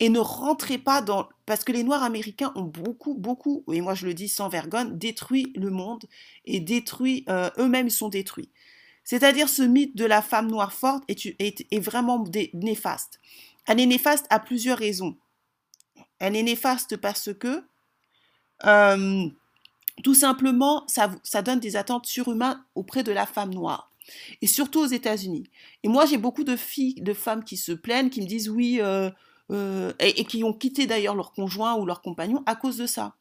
Et 0.00 0.08
ne 0.08 0.18
rentrez 0.18 0.78
pas 0.78 1.00
dans... 1.00 1.28
Parce 1.46 1.62
que 1.62 1.70
les 1.70 1.84
Noirs 1.84 2.02
américains 2.02 2.50
ont 2.56 2.64
beaucoup, 2.64 3.14
beaucoup, 3.14 3.62
et 3.72 3.80
moi 3.80 3.94
je 3.94 4.06
le 4.06 4.14
dis 4.14 4.28
sans 4.28 4.48
vergogne, 4.48 4.98
détruit 4.98 5.52
le 5.54 5.70
monde 5.70 6.02
et 6.46 6.58
détruit, 6.58 7.24
euh, 7.28 7.48
eux-mêmes 7.58 7.90
sont 7.90 8.08
détruits. 8.08 8.50
C'est-à-dire 9.04 9.48
ce 9.48 9.62
mythe 9.62 9.96
de 9.96 10.04
la 10.04 10.22
femme 10.22 10.48
noire 10.48 10.72
forte 10.72 11.04
est, 11.08 11.78
vraiment 11.78 12.24
néfaste. 12.54 13.20
Elle 13.66 13.80
est 13.80 13.86
néfaste 13.86 14.26
à 14.30 14.38
plusieurs 14.38 14.78
raisons. 14.78 15.16
Elle 16.18 16.36
est 16.36 16.42
néfaste 16.42 16.96
parce 16.96 17.30
que 17.34 17.64
euh, 18.64 19.28
tout 20.02 20.14
simplement, 20.14 20.84
ça, 20.86 21.42
donne 21.42 21.60
des 21.60 21.76
attentes 21.76 22.06
surhumaines 22.06 22.62
auprès 22.74 23.02
de 23.02 23.12
la 23.12 23.26
femme 23.26 23.52
noire. 23.52 23.90
Et 24.40 24.46
surtout 24.46 24.80
aux 24.80 24.86
États-Unis. 24.86 25.44
Et 25.82 25.88
moi, 25.88 26.06
j'ai 26.06 26.16
beaucoup 26.16 26.44
de 26.44 26.56
filles, 26.56 26.94
de 26.94 27.14
femmes 27.14 27.44
qui 27.44 27.56
se 27.56 27.72
plaignent, 27.72 28.10
qui 28.10 28.20
me 28.20 28.26
disent 28.26 28.48
oui, 28.48 28.78
euh, 28.80 29.10
euh, 29.50 29.92
et, 30.00 30.24
qui 30.24 30.42
ont 30.44 30.52
quitté 30.52 30.86
d'ailleurs 30.86 31.14
leur 31.14 31.32
conjoint 31.32 31.74
ou 31.76 31.86
leur 31.86 32.02
compagnon 32.02 32.42
à 32.46 32.56
cause 32.56 32.78
de 32.78 32.86
ça. 32.86 33.14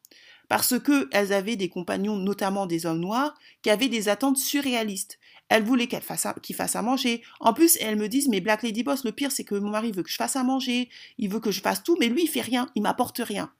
Parce 0.48 0.79
qu'elles 0.79 1.33
avaient 1.33 1.55
des 1.55 1.69
compagnons, 1.69 2.17
notamment 2.17 2.65
des 2.65 2.86
hommes 2.86 3.00
noirs, 3.00 3.36
qui 3.62 3.69
avaient 3.69 3.89
des 3.89 4.10
attentes 4.10 4.38
surréalistes. 4.38 5.19
Elles 5.51 5.63
voulaient 5.63 5.88
qu'ils 5.88 6.00
fassent, 6.00 6.27
fasse 6.55 6.75
à 6.77 6.81
manger. 6.81 7.22
En 7.41 7.51
plus, 7.51 7.77
elles 7.81 7.98
me 7.98 8.08
disent, 8.08 8.29
mais 8.29 8.39
Black 8.39 8.63
Lady 8.63 8.84
Boss, 8.84 9.03
le 9.03 9.12
pire, 9.12 9.34
c'est 9.34 9.43
que 9.43 9.55
mon 9.55 9.70
mari 9.70 9.91
veut 9.91 10.01
que 10.01 10.10
je 10.10 10.15
fasse 10.15 10.38
à 10.38 10.43
manger, 10.43 10.88
il 11.17 11.27
veut 11.27 11.41
que 11.41 11.51
je 11.51 11.60
fasse 11.60 11.84
tout, 11.84 11.98
mais 12.00 12.08
lui, 12.08 12.24
il 12.24 12.29
fait 12.29 12.39
rien, 12.39 12.70
il 12.74 12.81
m'apporte 12.81 13.20
rien. 13.20 13.51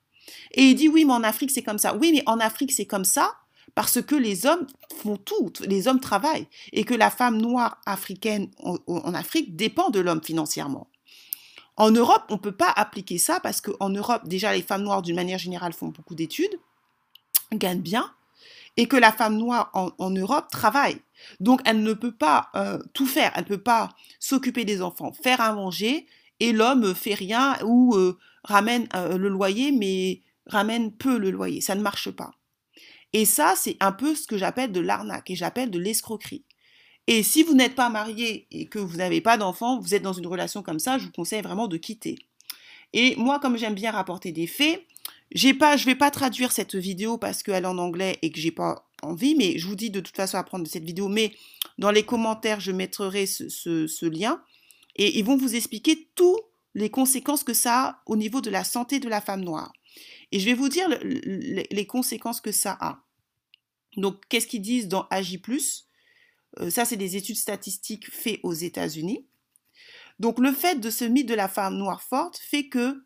Et 0.54 0.64
il 0.64 0.76
dit 0.76 0.88
oui, 0.88 1.04
mais 1.04 1.12
en 1.12 1.22
Afrique, 1.22 1.52
c'est 1.52 1.64
comme 1.64 1.78
ça. 1.78 1.94
Oui, 1.98 2.14
mais 2.14 2.24
en 2.28 2.40
Afrique, 2.40 2.72
c'est 2.72 2.86
comme 2.86 3.04
ça 3.04 3.36
parce 3.76 4.02
que 4.02 4.16
les 4.16 4.46
hommes 4.46 4.66
font 5.02 5.18
tout, 5.18 5.52
les 5.66 5.90
hommes 5.90 6.00
travaillent, 6.00 6.48
et 6.72 6.86
que 6.86 6.94
la 6.94 7.10
femme 7.10 7.38
noire 7.38 7.82
africaine 7.86 8.50
en, 8.64 9.14
Afrique 9.14 9.58
dépend 9.58 9.90
de 9.90 10.00
l'homme 10.00 10.24
financièrement. 10.24 10.88
En 11.76 11.92
Europe, 11.92 12.24
on 12.30 12.36
ne 12.36 12.40
peut 12.40 12.52
pas 12.54 12.72
appliquer 12.74 13.18
ça 13.18 13.42
parce 13.42 13.60
qu'en 13.60 13.90
Europe, 13.90 14.28
déjà, 14.28 14.54
les 14.54 14.62
femmes 14.62 14.84
noires, 14.84 15.02
d'une 15.02 15.16
manière 15.16 15.40
générale, 15.40 15.74
font 15.74 15.88
beaucoup 15.88 16.16
d'études, 16.16 16.58
gagnent 17.52 17.82
bien, 17.82 18.14
et 18.78 18.88
que 18.88 18.96
la 18.96 19.12
femme 19.12 19.38
noire 19.38 19.70
en, 19.74 20.10
Europe 20.10 20.48
travaille. 20.50 21.02
Donc, 21.40 21.62
elle 21.66 21.84
ne 21.84 21.94
peut 21.94 22.16
pas 22.16 22.50
euh, 22.56 22.80
tout 22.94 23.06
faire, 23.06 23.32
elle 23.36 23.44
ne 23.44 23.48
peut 23.48 23.62
pas 23.62 23.90
s'occuper 24.20 24.66
des 24.66 24.82
enfants, 24.82 25.12
faire 25.14 25.42
à 25.42 25.54
manger, 25.54 26.06
et 26.40 26.52
l'homme 26.54 26.96
fait 26.96 27.14
rien 27.14 27.58
ou 27.64 27.96
euh, 27.96 28.18
ramène 28.44 28.88
euh, 28.96 29.18
le 29.18 29.30
loyer, 29.30 29.72
mais 29.72 30.22
ramène 30.48 30.92
peu 30.92 31.18
le 31.18 31.32
loyer. 31.32 31.62
Ça 31.62 31.76
ne 31.76 31.82
marche 31.82 32.10
pas. 32.10 32.32
Et 33.14 33.26
ça, 33.26 33.54
c'est 33.56 33.78
un 33.80 33.92
peu 33.92 34.16
ce 34.16 34.26
que 34.26 34.38
j'appelle 34.38 34.72
de 34.72 34.80
l'arnaque 34.80 35.30
et 35.30 35.36
j'appelle 35.36 35.70
de 35.70 35.80
l'escroquerie. 35.80 36.46
Et 37.08 37.24
si 37.24 37.44
vous 37.44 37.54
n'êtes 37.54 37.76
pas 37.76 37.90
marié 37.90 38.48
et 38.52 38.68
que 38.68 38.80
vous 38.80 38.98
n'avez 38.98 39.22
pas 39.22 39.38
d'enfant, 39.38 39.80
vous 39.80 39.94
êtes 39.96 40.04
dans 40.04 40.14
une 40.14 40.28
relation 40.28 40.64
comme 40.64 40.80
ça, 40.80 40.98
je 40.98 41.06
vous 41.06 41.12
conseille 41.12 41.42
vraiment 41.42 41.68
de 41.68 41.78
quitter. 41.78 42.18
Et 42.94 43.16
moi, 43.18 43.40
comme 43.40 43.58
j'aime 43.58 43.76
bien 43.76 43.92
rapporter 43.92 44.32
des 44.32 44.48
faits, 44.48 44.86
j'ai 45.32 45.54
pas, 45.54 45.78
je 45.78 45.86
vais 45.86 45.96
pas 45.96 46.12
traduire 46.12 46.52
cette 46.52 46.76
vidéo 46.76 47.18
parce 47.18 47.44
qu'elle 47.44 47.64
est 47.64 47.68
en 47.68 47.78
anglais 47.78 48.18
et 48.22 48.32
que 48.32 48.40
j'ai 48.40 48.52
pas 48.52 48.90
envie, 49.02 49.36
mais 49.36 49.58
je 49.58 49.68
vous 49.68 49.76
dis 49.76 49.90
de 49.90 50.00
toute 50.00 50.16
façon 50.16 50.38
à 50.38 50.44
prendre 50.44 50.68
cette 50.68 50.84
vidéo. 50.84 51.08
Mais 51.08 51.34
dans 51.78 51.92
les 51.92 52.04
commentaires, 52.04 52.60
je 52.60 52.72
mettrai 52.72 53.26
ce, 53.26 54.06
lien 54.06 54.42
et 54.96 55.18
ils 55.18 55.26
vont 55.26 55.38
vous 55.38 55.56
expliquer 55.56 56.10
tout 56.16 56.38
les 56.74 56.90
conséquences 56.90 57.44
que 57.44 57.54
ça 57.54 57.84
a 57.84 58.02
au 58.06 58.16
niveau 58.16 58.42
de 58.42 58.50
la 58.50 58.64
santé 58.64 59.00
de 59.00 59.10
la 59.10 59.22
femme 59.22 59.42
noire. 59.42 59.72
Et 60.32 60.40
je 60.40 60.46
vais 60.46 60.54
vous 60.54 60.70
dire 60.70 60.88
les 60.90 61.86
conséquences 61.86 62.40
que 62.40 62.52
ça 62.52 62.78
a. 62.80 63.04
Donc, 63.98 64.24
qu'est-ce 64.30 64.48
qu'ils 64.48 64.62
disent 64.62 64.88
dans 64.88 65.08
AJ 65.10 65.40
euh, 66.60 66.70
Ça, 66.70 66.86
c'est 66.86 66.98
des 66.98 67.18
études 67.18 67.38
statistiques 67.38 68.10
faites 68.10 68.40
aux 68.44 68.54
États-Unis. 68.54 69.26
Donc, 70.20 70.40
le 70.40 70.52
fait 70.52 70.80
de 70.80 70.90
ce 70.90 71.04
mythe 71.04 71.28
de 71.28 71.34
la 71.34 71.48
femme 71.48 71.78
noire 71.78 72.02
forte 72.02 72.38
fait 72.38 72.70
que 72.70 73.04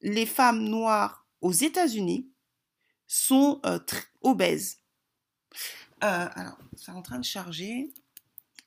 les 0.00 0.26
femmes 0.26 0.64
noires 0.64 1.26
aux 1.40 1.52
États-Unis 1.52 2.30
sont 3.06 3.60
euh, 3.66 3.78
obèses. 4.22 4.78
Euh, 6.04 6.28
alors, 6.34 6.58
c'est 6.76 6.92
en 6.92 7.02
train 7.02 7.18
de 7.18 7.24
charger. 7.24 7.92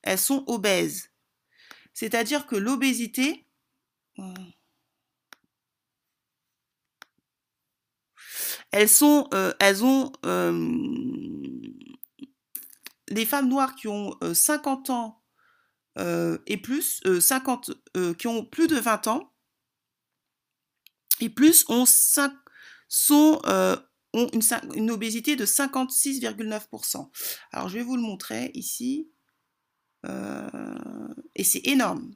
Elles 0.04 0.18
sont 0.20 0.44
obèses. 0.48 1.10
C'est-à-dire 1.94 2.48
que 2.48 2.56
l'obésité, 2.56 3.46
elles 8.72 8.90
sont, 8.90 9.28
euh, 9.34 9.54
elles 9.60 9.84
ont, 9.84 10.12
euh, 10.26 11.60
les 13.10 13.26
femmes 13.26 13.50
noires 13.50 13.76
qui 13.76 13.88
ont 13.88 14.18
50 14.34 14.90
euh, 14.90 14.94
ans 14.94 15.18
et 16.48 16.58
plus, 16.58 17.02
50, 17.20 17.72
qui 18.18 18.28
ont 18.28 18.46
plus 18.46 18.68
de 18.68 18.78
20 18.78 19.08
ans 19.08 19.34
et 21.20 21.30
plus, 21.30 21.66
ont, 21.68 21.86
sont, 21.86 23.42
ont 24.14 24.30
une, 24.76 24.92
obésité 24.92 25.36
de 25.36 25.46
56,9%. 25.46 27.10
Alors 27.52 27.70
je 27.70 27.78
vais 27.78 27.84
vous 27.84 27.96
le 27.96 28.02
montrer 28.02 28.52
ici. 28.54 29.10
et 31.36 31.44
c'est 31.44 31.66
énorme. 31.68 32.14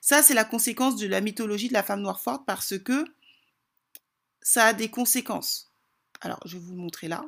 Ça, 0.00 0.22
c'est 0.22 0.34
la 0.34 0.44
conséquence 0.44 0.96
de 0.96 1.06
la 1.06 1.20
mythologie 1.20 1.68
de 1.68 1.72
la 1.72 1.82
femme 1.82 2.00
noire 2.00 2.20
forte 2.20 2.46
parce 2.46 2.78
que 2.78 3.04
ça 4.40 4.66
a 4.66 4.72
des 4.72 4.88
conséquences. 4.88 5.72
Alors, 6.20 6.40
je 6.44 6.56
vais 6.56 6.64
vous 6.64 6.72
le 6.72 6.78
montrer 6.78 7.08
là. 7.08 7.24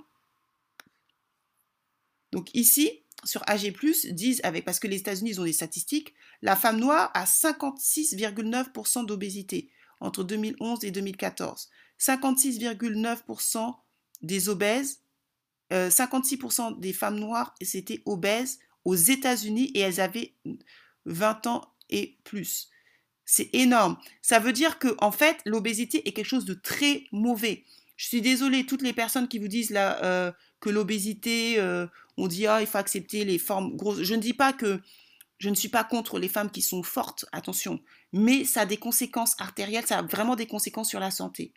Donc 2.33 2.51
ici, 2.55 3.03
sur 3.25 3.43
AG+, 3.49 3.75
disent, 4.11 4.41
avec, 4.45 4.65
parce 4.65 4.79
que 4.79 4.87
les 4.87 4.99
États-Unis 4.99 5.39
ont 5.39 5.45
des 5.45 5.53
statistiques, 5.53 6.15
la 6.43 6.57
femme 6.57 6.79
noire 6.79 7.11
a 7.15 7.25
56,9% 7.25 9.07
d'obésité 9.07 9.71
entre 10.01 10.23
2011 10.23 10.85
et 10.85 10.91
2014. 10.91 11.69
56,9% 11.99 13.75
des 14.23 14.49
obèses, 14.49 15.01
56% 15.71 16.73
euh, 16.73 16.77
des 16.79 16.93
femmes 16.93 17.19
noires 17.19 17.55
c'était 17.61 18.03
obèses 18.07 18.59
aux 18.85 18.95
États-Unis 18.95 19.71
et 19.75 19.81
elles 19.81 20.01
avaient 20.01 20.35
20 21.05 21.47
ans 21.47 21.75
et 21.91 22.17
plus. 22.25 22.71
C'est 23.25 23.51
énorme. 23.53 23.99
Ça 24.23 24.39
veut 24.39 24.55
dire 24.55 24.79
que, 24.79 24.97
en 24.99 25.13
fait, 25.13 25.39
l'obésité 25.45 26.09
est 26.09 26.13
quelque 26.13 26.25
chose 26.25 26.47
de 26.47 26.55
très 26.55 27.05
mauvais. 27.13 27.65
Je 27.97 28.07
suis 28.07 28.23
désolée, 28.23 28.65
toutes 28.65 28.81
les 28.81 28.95
personnes 28.95 29.29
qui 29.29 29.39
vous 29.39 29.49
disent 29.49 29.71
là 29.71 30.03
euh, 30.05 30.33
que 30.61 30.71
l'obésité, 30.71 31.59
euh, 31.59 31.87
on 32.17 32.29
dit 32.29 32.47
ah 32.47 32.61
il 32.63 32.67
faut 32.67 32.79
accepter 32.79 33.25
les 33.25 33.39
formes 33.39 33.77
grosses. 33.77 34.03
Je 34.03 34.15
ne 34.15 34.21
dis 34.21 34.33
pas 34.33 34.53
que 34.53 34.81
je 35.39 35.51
ne 35.51 35.55
suis 35.55 35.69
pas 35.69 35.85
contre 35.85 36.19
les 36.19 36.29
femmes 36.29 36.51
qui 36.51 36.63
sont 36.63 36.83
fortes, 36.83 37.27
attention, 37.33 37.81
mais 38.13 38.45
ça 38.45 38.63
a 38.63 38.67
des 38.67 38.77
conséquences 38.77 39.35
artérielles, 39.39 39.87
ça 39.87 39.99
a 39.99 40.03
vraiment 40.03 40.35
des 40.35 40.47
conséquences 40.47 40.89
sur 40.89 41.01
la 41.01 41.11
santé. 41.11 41.53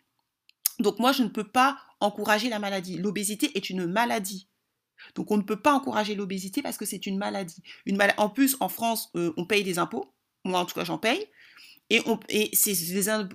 Donc 0.78 0.98
moi 0.98 1.12
je 1.12 1.22
ne 1.22 1.28
peux 1.28 1.48
pas 1.48 1.78
encourager 2.00 2.48
la 2.48 2.58
maladie. 2.58 2.98
L'obésité 2.98 3.56
est 3.56 3.70
une 3.70 3.86
maladie. 3.86 4.48
Donc 5.14 5.30
on 5.30 5.36
ne 5.36 5.42
peut 5.42 5.60
pas 5.60 5.74
encourager 5.74 6.14
l'obésité 6.14 6.62
parce 6.62 6.76
que 6.76 6.84
c'est 6.84 7.06
une 7.06 7.18
maladie. 7.18 7.62
En 8.16 8.28
plus, 8.28 8.56
en 8.60 8.68
France, 8.68 9.10
euh, 9.16 9.32
on 9.36 9.46
paye 9.46 9.64
des 9.64 9.78
impôts 9.78 10.14
moi 10.44 10.60
en 10.60 10.64
tout 10.64 10.74
cas 10.74 10.84
j'en 10.84 10.98
paye, 10.98 11.26
et, 11.90 12.50
c'est 12.54 12.74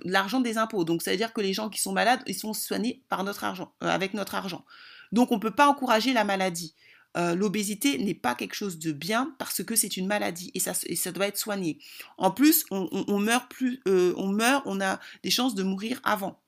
l'argent 0.04 0.40
des 0.40 0.58
impôts. 0.58 0.84
Donc 0.84 1.02
ça 1.02 1.12
veut 1.12 1.16
dire 1.16 1.32
que 1.32 1.40
les 1.40 1.52
gens 1.52 1.68
qui 1.68 1.80
sont 1.80 1.92
malades, 1.92 2.20
ils 2.26 2.34
sont 2.34 2.52
soignés 2.52 3.04
par 3.08 3.22
notre 3.24 3.44
argent, 3.44 3.74
euh, 3.82 3.88
avec 3.88 4.14
notre 4.14 4.34
argent. 4.34 4.64
Donc 5.12 5.30
on 5.30 5.36
ne 5.36 5.40
peut 5.40 5.54
pas 5.54 5.68
encourager 5.68 6.12
la 6.12 6.24
maladie. 6.24 6.74
Euh, 7.16 7.34
l'obésité 7.34 7.98
n'est 7.98 8.14
pas 8.14 8.34
quelque 8.34 8.54
chose 8.54 8.78
de 8.78 8.92
bien 8.92 9.34
parce 9.38 9.62
que 9.64 9.74
c'est 9.76 9.96
une 9.96 10.06
maladie 10.06 10.50
et 10.54 10.60
ça, 10.60 11.12
doit 11.12 11.28
être 11.28 11.38
soigné. 11.38 11.78
En 12.18 12.30
plus, 12.30 12.66
on, 12.70 13.18
meurt 13.18 13.48
plus, 13.50 13.80
on 13.86 14.26
meurt, 14.26 14.62
on 14.66 14.80
a 14.80 15.00
des 15.22 15.30
chances 15.30 15.54
de 15.54 15.62
mourir 15.62 16.00
avant. 16.04 16.42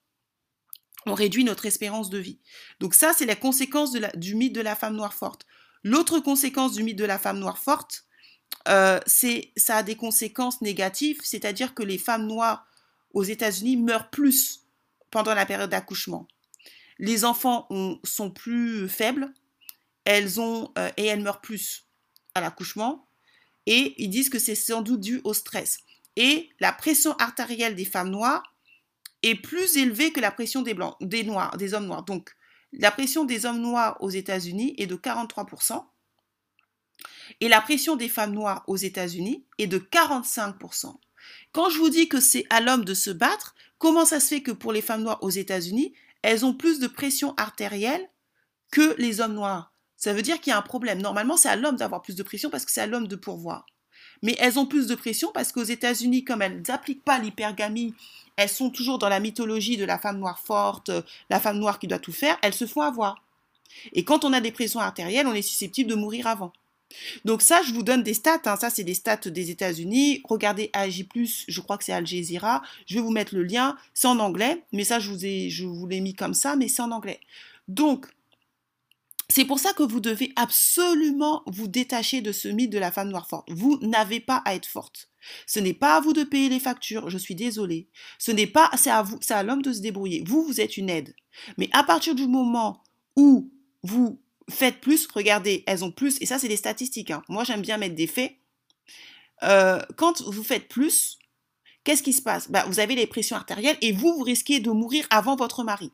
On 1.07 1.15
réduit 1.15 1.45
notre 1.45 1.67
espérance 1.67 2.11
de 2.11 2.19
vie. 2.19 2.39
Donc 2.79 2.95
ça, 2.95 3.13
c'est 3.17 3.27
la 3.27 3.37
conséquence 3.37 3.97
du 4.15 4.35
mythe 4.35 4.55
de 4.55 4.61
la 4.61 4.77
femme 4.77 4.97
noire 4.97 5.15
forte. 5.15 5.47
L'autre 5.83 6.21
conséquence 6.21 6.73
du 6.73 6.83
mythe 6.83 6.99
de 6.99 7.05
la 7.05 7.19
femme 7.19 7.39
noire 7.39 7.59
forte, 7.59 8.05
euh, 8.69 9.01
ça 9.57 9.77
a 9.79 9.83
des 9.83 9.97
conséquences 9.97 10.61
négatives, 10.61 11.21
c'est-à-dire 11.23 11.75
que 11.75 11.83
les 11.83 11.99
femmes 11.99 12.27
noires 12.27 12.67
aux 13.15 13.25
États-Unis 13.25 13.77
meurent 13.77 14.11
plus 14.11 14.67
pendant 15.11 15.35
la 15.35 15.47
période 15.47 15.71
d'accouchement. 15.71 16.29
Les 16.99 17.25
enfants 17.25 17.67
sont 18.05 18.31
plus 18.31 18.89
faibles, 18.89 19.33
elles 20.05 20.41
ont 20.41 20.71
euh, 20.77 20.91
et 20.97 21.07
elles 21.07 21.23
meurent 21.23 21.41
plus 21.41 21.87
à 22.35 22.41
l'accouchement. 22.41 23.07
Et 23.67 23.95
ils 24.03 24.11
disent 24.11 24.29
que 24.29 24.39
c'est 24.39 24.55
sans 24.55 24.83
doute 24.83 25.01
dû 25.01 25.21
au 25.25 25.33
stress. 25.33 25.79
Et 26.17 26.51
la 26.61 26.73
pression 26.73 27.13
artérielle 27.19 27.75
des 27.75 27.85
femmes 27.85 28.11
noires 28.11 28.50
est 29.23 29.35
plus 29.35 29.77
élevée 29.77 30.13
que 30.13 30.21
la 30.21 30.31
pression 30.31 30.63
des 30.63 30.75
noirs, 31.25 31.57
des 31.57 31.75
hommes 31.75 31.87
noirs. 31.87 32.05
Donc, 32.05 32.35
la 32.73 32.91
pression 32.91 33.25
des 33.25 33.47
hommes 33.47 33.61
noirs 33.61 33.97
aux 34.01 34.11
États-Unis 34.11 34.75
est 34.79 34.87
de 34.87 34.97
43%. 34.97 35.85
Et 37.41 37.49
la 37.49 37.61
pression 37.61 37.97
des 37.97 38.09
femmes 38.09 38.33
noires 38.33 38.65
aux 38.67 38.77
États-Unis 38.77 39.45
est 39.59 39.67
de 39.67 39.79
45%. 39.79 40.95
Quand 41.53 41.71
je 41.71 41.79
vous 41.79 41.91
dis 41.91 42.09
que 42.09 42.21
c'est 42.21 42.47
à 42.51 42.61
l'homme 42.61 42.85
de 42.85 42.95
se 42.95 43.11
battre, 43.11 43.55
comment 43.79 44.05
ça 44.05 44.21
se 44.21 44.29
fait 44.29 44.43
que 44.43 44.53
pour 44.53 44.73
les 44.73 44.83
femmes 44.83 45.03
noires 45.03 45.23
aux 45.23 45.31
États-Unis, 45.31 45.95
elles 46.23 46.45
ont 46.45 46.55
plus 46.55 46.79
de 46.79 46.87
pression 46.87 47.35
artérielle 47.37 48.09
que 48.71 48.95
les 48.99 49.21
hommes 49.21 49.35
noirs? 49.35 49.73
Ça 49.97 50.13
veut 50.15 50.23
dire 50.23 50.41
qu'il 50.41 50.51
y 50.51 50.55
a 50.55 50.59
un 50.59 50.63
problème. 50.63 51.03
Normalement, 51.03 51.37
c'est 51.37 51.49
à 51.49 51.57
l'homme 51.57 51.77
d'avoir 51.77 52.03
plus 52.03 52.17
de 52.17 52.23
pression 52.23 52.51
parce 52.51 52.65
que 52.65 52.73
c'est 52.73 52.81
à 52.81 52.87
l'homme 52.87 53.09
de 53.09 53.17
pourvoir. 53.17 53.67
Mais 54.23 54.37
elles 54.39 54.59
ont 54.59 54.67
plus 54.67 54.87
de 54.87 54.95
pression 54.95 55.31
parce 55.33 55.53
qu'aux 55.53 55.65
États-Unis, 55.65 56.25
comme 56.25 56.43
elles 56.43 56.63
n'appliquent 56.69 57.05
pas 57.05 57.19
l'hypergamie, 57.19 57.95
elles 58.37 58.49
sont 58.49 58.71
toujours 58.71 58.99
dans 58.99 59.09
la 59.09 59.21
mythologie 59.21 59.77
de 59.77 59.85
la 59.85 59.99
femme 59.99 60.19
noire 60.19 60.39
forte, 60.39 60.91
la 61.29 61.41
femme 61.41 61.59
noire 61.59 61.79
qui 61.79 61.87
doit 61.87 61.99
tout 61.99 62.13
faire, 62.13 62.39
elles 62.43 62.55
se 62.55 62.67
font 62.67 62.83
avoir. 62.83 63.23
Et 63.93 64.05
quand 64.05 64.25
on 64.25 64.33
a 64.33 64.41
des 64.41 64.53
pressions 64.53 64.81
artérielles, 64.81 65.27
on 65.27 65.35
est 65.35 65.43
susceptible 65.43 65.91
de 65.91 65.95
mourir 65.95 66.27
avant. 66.27 66.53
Donc 67.25 67.43
ça, 67.43 67.63
je 67.63 67.73
vous 67.73 67.83
donne 67.83 68.03
des 68.03 68.15
stats. 68.15 68.41
Hein. 68.47 68.57
Ça, 68.57 68.71
c'est 68.71 68.85
des 68.85 68.95
stats 68.95 69.17
des 69.27 69.51
États-Unis. 69.51 70.23
Regardez 70.25 70.71
AJ+, 70.73 71.07
je 71.49 71.61
crois 71.61 71.79
que 71.79 71.85
c'est 71.85 71.93
Al 71.93 72.07
Jazeera. 72.07 72.63
Je 72.87 72.97
vais 72.97 73.01
vous 73.01 73.13
mettre 73.13 73.35
le 73.35 73.45
lien. 73.45 73.77
C'est 73.95 74.09
en 74.09 74.19
anglais, 74.19 74.65
mais 74.73 74.85
ça, 74.85 74.99
je 74.99 75.65
vous 75.65 75.87
l'ai 75.87 76.01
mis 76.01 76.15
comme 76.15 76.35
ça, 76.35 76.57
mais 76.57 76.69
c'est 76.69 76.83
en 76.83 76.91
anglais. 76.91 77.21
Donc, 77.69 78.07
c'est 79.31 79.45
pour 79.45 79.59
ça 79.59 79.73
que 79.73 79.83
vous 79.83 80.01
devez 80.01 80.33
absolument 80.37 81.43
vous 81.47 81.69
détacher 81.69 82.21
de 82.21 82.33
ce 82.33 82.49
mythe 82.49 82.71
de 82.71 82.79
la 82.79 82.91
femme 82.91 83.09
noire 83.09 83.29
forte. 83.29 83.49
Vous 83.51 83.79
n'avez 83.81 84.21
pas 84.21 84.43
à 84.45 84.55
être 84.55 84.67
forte. 84.67 85.11
Ce 85.47 85.61
n'est 85.61 85.75
pas 85.75 85.97
à 85.97 86.01
vous 86.01 86.13
de 86.13 86.25
payer 86.25 86.49
les 86.49 86.61
factures, 86.61 87.11
je 87.11 87.19
suis 87.19 87.35
désolée. 87.35 87.89
Ce 88.19 88.33
n'est 88.33 88.47
pas, 88.47 88.71
c'est 88.77 88.91
à 88.91 89.03
vous, 89.03 89.19
c'est 89.21 89.35
à 89.35 89.43
l'homme 89.43 89.63
de 89.63 89.73
se 89.73 89.81
débrouiller. 89.81 90.25
Vous, 90.27 90.43
vous 90.43 90.61
êtes 90.61 90.77
une 90.77 90.91
aide. 90.91 91.15
Mais 91.59 91.69
à 91.73 91.85
partir 91.85 92.15
du 92.15 92.27
moment 92.27 92.83
où 93.17 93.51
vous 93.83 94.21
faites 94.49 94.81
plus, 94.81 95.07
regardez, 95.15 95.63
elles 95.67 95.85
ont 95.85 95.93
plus, 95.93 96.21
et 96.21 96.27
ça 96.27 96.39
c'est 96.39 96.49
des 96.49 96.57
statistiques, 96.57 97.11
hein. 97.11 97.23
moi 97.29 97.45
j'aime 97.45 97.63
bien 97.63 97.77
mettre 97.77 97.95
des 97.95 98.07
faits. 98.07 98.33
Euh, 99.43 99.81
quand 99.97 100.23
vous 100.23 100.43
faites 100.43 100.69
plus, 100.69 101.19
qu'est-ce 101.85 102.03
qui 102.03 102.13
se 102.13 102.23
passe? 102.23 102.51
Bah, 102.51 102.65
Vous 102.67 102.81
avez 102.81 102.95
les 102.95 103.07
pressions 103.07 103.37
artérielles 103.37 103.79
et 103.81 103.93
vous, 103.93 104.15
vous 104.15 104.23
risquez 104.23 104.61
de 104.61 104.71
mourir 104.71 105.07
avant 105.11 105.37
votre 105.37 105.65
mari. 105.65 105.93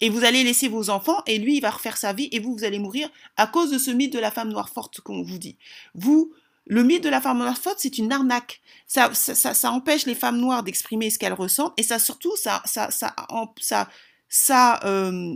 Et 0.00 0.10
vous 0.10 0.24
allez 0.24 0.44
laisser 0.44 0.68
vos 0.68 0.90
enfants 0.90 1.22
et 1.26 1.38
lui, 1.38 1.56
il 1.56 1.60
va 1.60 1.70
refaire 1.70 1.96
sa 1.96 2.12
vie 2.12 2.28
et 2.32 2.38
vous, 2.38 2.54
vous 2.54 2.64
allez 2.64 2.78
mourir 2.78 3.08
à 3.36 3.46
cause 3.46 3.70
de 3.70 3.78
ce 3.78 3.90
mythe 3.90 4.12
de 4.12 4.18
la 4.18 4.30
femme 4.30 4.50
noire 4.50 4.68
forte 4.68 5.00
qu'on 5.00 5.22
vous 5.22 5.38
dit. 5.38 5.56
Vous, 5.94 6.32
le 6.66 6.82
mythe 6.82 7.02
de 7.02 7.08
la 7.08 7.20
femme 7.20 7.38
noire 7.38 7.56
forte, 7.56 7.78
c'est 7.80 7.96
une 7.96 8.12
arnaque. 8.12 8.60
Ça, 8.86 9.14
ça, 9.14 9.70
empêche 9.70 10.04
les 10.04 10.14
femmes 10.14 10.38
noires 10.38 10.62
d'exprimer 10.62 11.10
ce 11.10 11.18
qu'elles 11.18 11.32
ressentent 11.32 11.74
et 11.78 11.82
ça 11.82 11.98
surtout, 11.98 12.36
ça, 12.36 12.62
ça, 12.66 12.90
ça, 12.90 13.14
ça, 13.60 13.88
ça, 14.28 14.80
euh, 14.84 15.34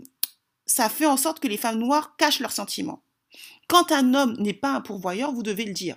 ça 0.67 0.89
fait 0.89 1.07
en 1.07 1.17
sorte 1.17 1.41
que 1.41 1.49
les 1.49 1.57
femmes 1.57 1.79
noires 1.79 2.17
cachent 2.17 2.41
leurs 2.41 2.53
sentiments. 2.53 3.03
Quand 3.69 3.93
un 3.93 4.15
homme 4.15 4.37
n'est 4.39 4.53
pas 4.53 4.73
un 4.73 4.81
pourvoyeur, 4.81 5.33
vous 5.33 5.43
devez 5.43 5.65
le 5.65 5.73
dire. 5.73 5.97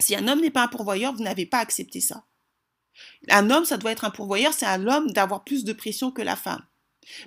Si 0.00 0.14
un 0.14 0.28
homme 0.28 0.40
n'est 0.40 0.50
pas 0.50 0.64
un 0.64 0.68
pourvoyeur, 0.68 1.14
vous 1.14 1.22
n'avez 1.22 1.46
pas 1.46 1.58
accepté 1.58 2.00
ça. 2.00 2.24
Un 3.28 3.50
homme, 3.50 3.64
ça 3.64 3.76
doit 3.76 3.92
être 3.92 4.04
un 4.04 4.10
pourvoyeur, 4.10 4.52
c'est 4.52 4.66
à 4.66 4.78
l'homme 4.78 5.12
d'avoir 5.12 5.44
plus 5.44 5.64
de 5.64 5.72
pression 5.72 6.10
que 6.10 6.22
la 6.22 6.36
femme. 6.36 6.64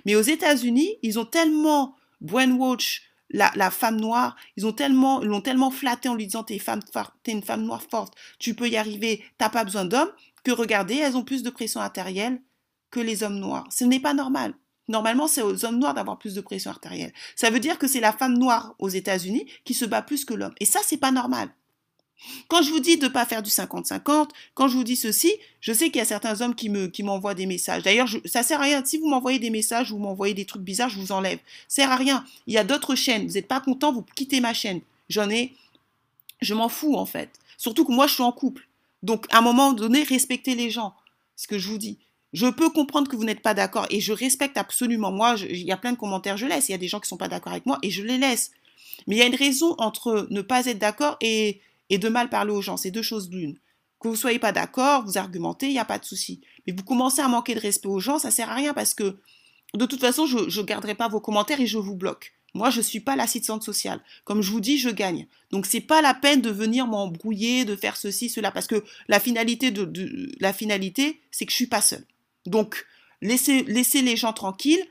Mais 0.04 0.14
aux 0.14 0.22
États-Unis, 0.22 0.98
ils 1.02 1.18
ont 1.18 1.24
tellement 1.24 1.96
brainwash 2.20 3.02
la, 3.32 3.50
la 3.56 3.70
femme 3.70 4.00
noire, 4.00 4.36
ils 4.56 4.66
ont 4.66 4.72
tellement, 4.72 5.20
l'ont 5.20 5.40
tellement 5.40 5.70
flatté 5.70 6.08
en 6.08 6.14
lui 6.14 6.26
disant 6.26 6.44
t'es, 6.44 6.58
femme, 6.58 6.80
t'es 7.22 7.32
une 7.32 7.42
femme 7.42 7.64
noire 7.64 7.82
forte, 7.90 8.14
tu 8.38 8.54
peux 8.54 8.68
y 8.68 8.76
arriver, 8.76 9.24
t'as 9.38 9.48
pas 9.48 9.64
besoin 9.64 9.84
d'hommes, 9.84 10.12
que 10.44 10.50
regardez, 10.50 10.96
elles 10.96 11.16
ont 11.16 11.24
plus 11.24 11.42
de 11.42 11.50
pression 11.50 11.80
artérielle 11.80 12.42
que 12.90 13.00
les 13.00 13.22
hommes 13.22 13.38
noirs. 13.38 13.66
Ce 13.70 13.84
n'est 13.84 14.00
pas 14.00 14.14
normal. 14.14 14.54
Normalement, 14.88 15.28
c'est 15.28 15.42
aux 15.42 15.64
hommes 15.64 15.78
noirs 15.78 15.94
d'avoir 15.94 16.18
plus 16.18 16.34
de 16.34 16.40
pression 16.40 16.70
artérielle. 16.70 17.12
Ça 17.36 17.50
veut 17.50 17.60
dire 17.60 17.78
que 17.78 17.86
c'est 17.86 18.00
la 18.00 18.12
femme 18.12 18.36
noire 18.36 18.74
aux 18.78 18.88
États-Unis 18.88 19.46
qui 19.64 19.74
se 19.74 19.84
bat 19.84 20.02
plus 20.02 20.24
que 20.24 20.34
l'homme. 20.34 20.54
Et 20.60 20.66
ça, 20.66 20.80
c'est 20.84 20.98
pas 20.98 21.12
normal. 21.12 21.48
Quand 22.48 22.62
je 22.62 22.70
vous 22.70 22.80
dis 22.80 22.96
de 22.96 23.04
ne 23.04 23.08
pas 23.08 23.24
faire 23.24 23.42
du 23.42 23.50
50-50, 23.50 24.28
quand 24.54 24.68
je 24.68 24.76
vous 24.76 24.84
dis 24.84 24.96
ceci, 24.96 25.32
je 25.60 25.72
sais 25.72 25.86
qu'il 25.86 25.96
y 25.96 26.00
a 26.00 26.04
certains 26.04 26.40
hommes 26.40 26.54
qui 26.54 26.68
me 26.68 26.86
qui 26.86 27.02
m'envoient 27.02 27.34
des 27.34 27.46
messages. 27.46 27.82
D'ailleurs, 27.82 28.08
ça 28.24 28.42
sert 28.42 28.60
à 28.60 28.64
rien. 28.64 28.84
Si 28.84 28.98
vous 28.98 29.08
m'envoyez 29.08 29.38
des 29.38 29.50
messages 29.50 29.90
ou 29.90 29.96
vous 29.96 30.02
m'envoyez 30.02 30.34
des 30.34 30.44
trucs 30.44 30.62
bizarres, 30.62 30.90
je 30.90 30.98
vous 30.98 31.12
enlève. 31.12 31.38
Ça 31.68 31.82
sert 31.82 31.90
à 31.90 31.96
rien. 31.96 32.24
Il 32.46 32.54
y 32.54 32.58
a 32.58 32.64
d'autres 32.64 32.94
chaînes. 32.94 33.26
Vous 33.26 33.34
n'êtes 33.34 33.48
pas 33.48 33.60
content, 33.60 33.92
vous 33.92 34.04
quittez 34.14 34.40
ma 34.40 34.54
chaîne. 34.54 34.80
J'en 35.08 35.30
ai. 35.30 35.54
Je 36.40 36.54
m'en 36.54 36.68
fous 36.68 36.96
en 36.96 37.06
fait. 37.06 37.30
Surtout 37.58 37.84
que 37.84 37.92
moi, 37.92 38.06
je 38.06 38.14
suis 38.14 38.22
en 38.22 38.32
couple. 38.32 38.66
Donc, 39.02 39.26
à 39.30 39.38
un 39.38 39.42
moment 39.42 39.72
donné, 39.72 40.02
respectez 40.02 40.54
les 40.54 40.70
gens. 40.70 40.94
Ce 41.36 41.46
que 41.46 41.58
je 41.58 41.68
vous 41.68 41.78
dis. 41.78 41.98
Je 42.32 42.46
peux 42.46 42.70
comprendre 42.70 43.08
que 43.08 43.16
vous 43.16 43.24
n'êtes 43.24 43.42
pas 43.42 43.54
d'accord 43.54 43.86
et 43.90 44.00
je 44.00 44.12
respecte 44.12 44.56
absolument. 44.56 45.12
Moi, 45.12 45.36
il 45.48 45.62
y 45.62 45.72
a 45.72 45.76
plein 45.76 45.92
de 45.92 45.98
commentaires, 45.98 46.36
je 46.36 46.46
laisse. 46.46 46.68
Il 46.68 46.72
y 46.72 46.74
a 46.74 46.78
des 46.78 46.88
gens 46.88 46.98
qui 46.98 47.04
ne 47.04 47.08
sont 47.08 47.16
pas 47.16 47.28
d'accord 47.28 47.52
avec 47.52 47.66
moi 47.66 47.78
et 47.82 47.90
je 47.90 48.02
les 48.02 48.16
laisse. 48.16 48.52
Mais 49.06 49.16
il 49.16 49.18
y 49.18 49.22
a 49.22 49.26
une 49.26 49.34
raison 49.34 49.74
entre 49.78 50.26
ne 50.30 50.40
pas 50.40 50.66
être 50.66 50.78
d'accord 50.78 51.16
et, 51.20 51.60
et 51.90 51.98
de 51.98 52.08
mal 52.08 52.28
parler 52.28 52.52
aux 52.52 52.62
gens. 52.62 52.76
C'est 52.76 52.90
deux 52.90 53.02
choses 53.02 53.30
l'une. 53.30 53.58
Que 54.00 54.08
vous 54.08 54.14
ne 54.14 54.18
soyez 54.18 54.38
pas 54.38 54.52
d'accord, 54.52 55.04
vous 55.04 55.18
argumentez, 55.18 55.66
il 55.66 55.72
n'y 55.72 55.78
a 55.78 55.84
pas 55.84 55.98
de 55.98 56.04
souci. 56.04 56.40
Mais 56.66 56.72
vous 56.72 56.82
commencez 56.82 57.20
à 57.20 57.28
manquer 57.28 57.54
de 57.54 57.60
respect 57.60 57.88
aux 57.88 58.00
gens, 58.00 58.18
ça 58.18 58.28
ne 58.28 58.32
sert 58.32 58.50
à 58.50 58.54
rien 58.54 58.74
parce 58.74 58.94
que 58.94 59.16
de 59.74 59.86
toute 59.86 60.00
façon, 60.00 60.26
je 60.26 60.60
ne 60.60 60.66
garderai 60.66 60.94
pas 60.94 61.08
vos 61.08 61.20
commentaires 61.20 61.60
et 61.60 61.66
je 61.66 61.78
vous 61.78 61.94
bloque. 61.94 62.34
Moi, 62.54 62.68
je 62.68 62.78
ne 62.78 62.82
suis 62.82 63.00
pas 63.00 63.16
l'assistante 63.16 63.62
sociale. 63.62 64.00
Comme 64.24 64.42
je 64.42 64.50
vous 64.50 64.60
dis, 64.60 64.76
je 64.78 64.90
gagne. 64.90 65.26
Donc, 65.50 65.64
c'est 65.64 65.80
pas 65.80 66.02
la 66.02 66.12
peine 66.12 66.42
de 66.42 66.50
venir 66.50 66.86
m'embrouiller, 66.86 67.64
de 67.64 67.76
faire 67.76 67.96
ceci, 67.96 68.28
cela, 68.28 68.50
parce 68.50 68.66
que 68.66 68.84
la 69.08 69.20
finalité 69.20 69.72
la 70.38 70.52
finalité, 70.52 71.20
c'est 71.30 71.46
que 71.46 71.50
je 71.50 71.56
suis 71.56 71.66
pas 71.66 71.80
seule. 71.80 72.04
Donc, 72.44 72.84
laissez, 73.22 73.62
les 73.62 74.16
gens 74.16 74.34
tranquilles. 74.34 74.84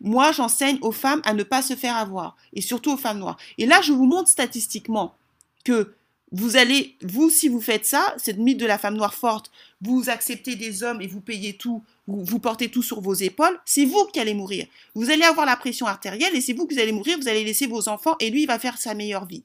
Moi, 0.00 0.32
j'enseigne 0.32 0.78
aux 0.82 0.92
femmes 0.92 1.22
à 1.24 1.32
ne 1.32 1.42
pas 1.42 1.62
se 1.62 1.74
faire 1.74 1.96
avoir, 1.96 2.36
et 2.52 2.60
surtout 2.60 2.92
aux 2.92 2.98
femmes 2.98 3.18
noires. 3.18 3.38
Et 3.56 3.64
là, 3.64 3.80
je 3.80 3.92
vous 3.92 4.04
montre 4.04 4.28
statistiquement 4.28 5.16
que 5.64 5.94
vous 6.32 6.56
allez, 6.56 6.96
vous, 7.02 7.30
si 7.30 7.48
vous 7.48 7.60
faites 7.60 7.86
ça, 7.86 8.14
cette 8.18 8.38
mythe 8.38 8.58
de 8.58 8.66
la 8.66 8.78
femme 8.78 8.96
noire 8.96 9.14
forte, 9.14 9.50
vous 9.80 10.10
acceptez 10.10 10.56
des 10.56 10.82
hommes 10.82 11.00
et 11.00 11.06
vous 11.06 11.20
payez 11.20 11.56
tout, 11.56 11.84
vous, 12.06 12.38
portez 12.40 12.68
tout 12.68 12.82
sur 12.82 13.00
vos 13.00 13.14
épaules, 13.14 13.58
c'est 13.64 13.84
vous 13.84 14.06
qui 14.12 14.18
allez 14.18 14.34
mourir. 14.34 14.66
Vous 14.94 15.10
allez 15.10 15.22
avoir 15.22 15.46
la 15.46 15.56
pression 15.56 15.86
artérielle 15.86 16.34
et 16.34 16.40
c'est 16.40 16.52
vous 16.52 16.66
qui 16.66 16.80
allez 16.80 16.92
mourir, 16.92 17.16
vous 17.18 17.28
allez 17.28 17.44
laisser 17.44 17.66
vos 17.66 17.88
enfants 17.88 18.16
et 18.18 18.30
lui, 18.30 18.42
il 18.42 18.46
va 18.46 18.58
faire 18.58 18.78
sa 18.78 18.94
meilleure 18.94 19.26
vie. 19.26 19.44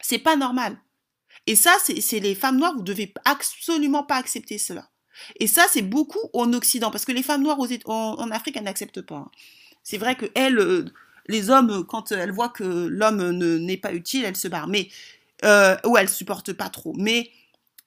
C'est 0.00 0.18
pas 0.18 0.36
normal. 0.36 0.78
Et 1.46 1.56
ça, 1.56 1.72
c'est 1.84 2.20
les 2.20 2.34
femmes 2.34 2.58
noires, 2.58 2.74
vous 2.76 2.82
devez 2.82 3.12
absolument 3.24 4.04
pas 4.04 4.16
accepter 4.16 4.58
cela. 4.58 4.88
Et 5.38 5.46
ça, 5.46 5.66
c'est 5.70 5.82
beaucoup 5.82 6.30
en 6.32 6.52
Occident, 6.52 6.90
parce 6.90 7.04
que 7.04 7.12
les 7.12 7.22
femmes 7.22 7.42
noires 7.42 7.58
en, 7.86 8.30
Afrique, 8.30 8.56
elles 8.56 8.64
n'acceptent 8.64 9.02
pas. 9.02 9.16
Hein. 9.16 9.30
C'est 9.82 9.98
vrai 9.98 10.14
que 10.14 10.26
elles, 10.34 10.58
euh, 10.58 10.84
les 11.26 11.50
hommes, 11.50 11.84
quand 11.86 12.12
elles 12.12 12.30
voient 12.30 12.48
que 12.48 12.64
l'homme 12.64 13.32
n'est 13.32 13.76
pas 13.76 13.92
utile, 13.92 14.24
elles 14.24 14.36
se 14.36 14.48
barrent. 14.48 14.68
Mais 14.68 14.88
euh, 15.44 15.76
ou 15.86 15.96
elles 15.96 16.08
supportent 16.08 16.52
pas 16.52 16.68
trop. 16.68 16.94
Mais 16.96 17.30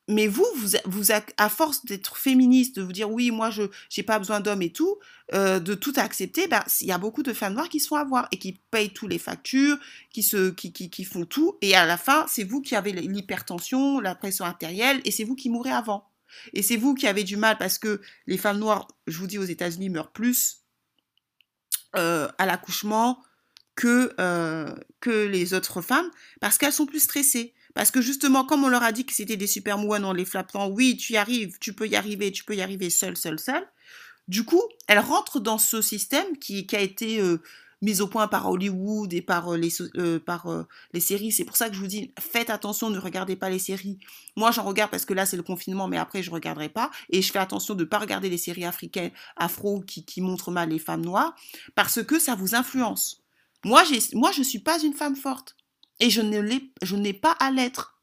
mais 0.09 0.27
vous, 0.27 0.45
vous, 0.57 0.71
vous 0.83 1.11
à 1.37 1.49
force 1.49 1.85
d'être 1.85 2.17
féministe, 2.17 2.75
de 2.75 2.81
vous 2.81 2.91
dire 2.91 3.09
oui, 3.09 3.31
moi 3.31 3.49
je 3.49 3.63
j'ai 3.89 4.03
pas 4.03 4.19
besoin 4.19 4.41
d'hommes 4.41 4.61
et 4.61 4.71
tout, 4.71 4.97
euh, 5.33 5.59
de 5.59 5.75
tout 5.75 5.93
accepter, 5.95 6.47
ben 6.47 6.61
il 6.81 6.87
y 6.87 6.91
a 6.91 6.97
beaucoup 6.97 7.23
de 7.23 7.31
femmes 7.31 7.53
noires 7.53 7.69
qui 7.69 7.79
se 7.79 7.87
font 7.87 7.95
avoir 7.95 8.27
et 8.31 8.37
qui 8.37 8.59
payent 8.69 8.91
tous 8.91 9.07
les 9.07 9.17
factures, 9.17 9.77
qui 10.09 10.21
se 10.21 10.49
qui, 10.49 10.73
qui, 10.73 10.89
qui 10.89 11.05
font 11.05 11.25
tout 11.25 11.57
et 11.61 11.73
à 11.75 11.85
la 11.85 11.95
fin 11.97 12.25
c'est 12.27 12.43
vous 12.43 12.61
qui 12.61 12.75
avez 12.75 12.91
l'hypertension, 12.91 14.01
la 14.01 14.13
pression 14.13 14.43
artérielle 14.43 14.99
et 15.05 15.11
c'est 15.11 15.23
vous 15.23 15.35
qui 15.35 15.49
mourrez 15.49 15.71
avant. 15.71 16.09
Et 16.53 16.61
c'est 16.61 16.77
vous 16.77 16.95
qui 16.95 17.07
avez 17.07 17.23
du 17.23 17.37
mal 17.37 17.57
parce 17.57 17.77
que 17.77 18.01
les 18.27 18.37
femmes 18.37 18.59
noires, 18.59 18.87
je 19.07 19.17
vous 19.17 19.27
dis, 19.27 19.37
aux 19.37 19.43
États-Unis 19.43 19.89
meurent 19.89 20.11
plus 20.11 20.63
euh, 21.95 22.27
à 22.37 22.45
l'accouchement 22.45 23.23
que, 23.75 24.13
euh, 24.19 24.73
que 24.99 25.25
les 25.27 25.53
autres 25.53 25.81
femmes 25.81 26.09
parce 26.39 26.57
qu'elles 26.57 26.73
sont 26.73 26.85
plus 26.85 27.01
stressées. 27.01 27.53
Parce 27.73 27.89
que 27.89 28.01
justement, 28.01 28.45
comme 28.45 28.63
on 28.63 28.69
leur 28.69 28.83
a 28.83 28.91
dit 28.91 29.05
que 29.05 29.13
c'était 29.13 29.37
des 29.37 29.47
super 29.47 29.77
moines 29.79 30.05
en 30.05 30.13
les 30.13 30.25
flappant, 30.25 30.67
oui, 30.67 30.95
tu 30.95 31.13
y 31.13 31.17
arrives, 31.17 31.57
tu 31.59 31.73
peux 31.73 31.87
y 31.87 31.95
arriver, 31.95 32.31
tu 32.31 32.43
peux 32.43 32.55
y 32.55 32.61
arriver 32.61 32.89
seul, 32.91 33.17
seul, 33.17 33.39
seul. 33.39 33.67
Du 34.27 34.45
coup, 34.45 34.61
elles 34.87 34.99
rentrent 34.99 35.39
dans 35.39 35.57
ce 35.57 35.81
système 35.81 36.37
qui, 36.37 36.67
a 36.73 36.79
été 36.79 37.19
euh, 37.19 37.41
mise 37.81 37.99
au 37.99 38.07
point 38.07 38.27
par 38.27 38.47
Hollywood 38.47 39.11
et 39.11 39.23
par 39.23 39.51
euh, 39.51 39.57
les, 39.57 40.99
séries. 40.99 41.31
C'est 41.31 41.45
pour 41.45 41.57
ça 41.57 41.67
que 41.67 41.75
je 41.75 41.79
vous 41.79 41.87
dis, 41.87 42.13
faites 42.19 42.51
attention, 42.51 42.91
ne 42.91 42.99
regardez 42.99 43.35
pas 43.35 43.49
les 43.49 43.59
séries. 43.59 43.97
Moi, 44.35 44.51
j'en 44.51 44.63
regarde 44.63 44.91
parce 44.91 45.05
que 45.05 45.15
là, 45.15 45.25
c'est 45.25 45.35
le 45.35 45.43
confinement, 45.43 45.87
mais 45.87 45.97
après, 45.97 46.21
je 46.21 46.29
ne 46.29 46.35
regarderai 46.35 46.69
pas. 46.69 46.91
Et 47.09 47.23
je 47.23 47.31
fais 47.31 47.39
attention 47.39 47.73
de 47.73 47.83
ne 47.83 47.89
pas 47.89 47.97
regarder 47.97 48.29
les 48.29 48.37
séries 48.37 48.65
africaines, 48.65 49.11
afro, 49.35 49.81
qui 49.81 50.21
montrent 50.21 50.51
mal 50.51 50.69
les 50.69 50.79
femmes 50.79 51.03
noires, 51.03 51.35
parce 51.73 52.03
que 52.03 52.19
ça 52.19 52.35
vous 52.35 52.53
influence. 52.53 53.22
Moi, 53.65 53.83
moi 54.13 54.31
je 54.31 54.39
ne 54.39 54.43
suis 54.43 54.59
pas 54.59 54.81
une 54.81 54.93
femme 54.93 55.15
forte. 55.15 55.55
Et 55.99 56.09
je 56.09 56.21
n'ai 56.21 57.13
pas 57.13 57.31
à 57.31 57.51
l'être. 57.51 57.93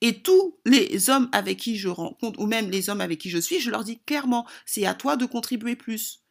Et 0.00 0.22
tous 0.22 0.58
les 0.64 1.10
hommes 1.10 1.28
avec 1.32 1.58
qui 1.58 1.76
je 1.76 1.88
rencontre, 1.88 2.38
ou 2.40 2.46
même 2.46 2.70
les 2.70 2.90
hommes 2.90 3.00
avec 3.00 3.20
qui 3.20 3.30
je 3.30 3.38
suis, 3.38 3.60
je 3.60 3.70
leur 3.70 3.84
dis 3.84 4.00
clairement, 4.00 4.46
c'est 4.66 4.86
à 4.86 4.94
toi 4.94 5.16
de 5.16 5.26
contribuer 5.26 5.76
plus. 5.76 6.22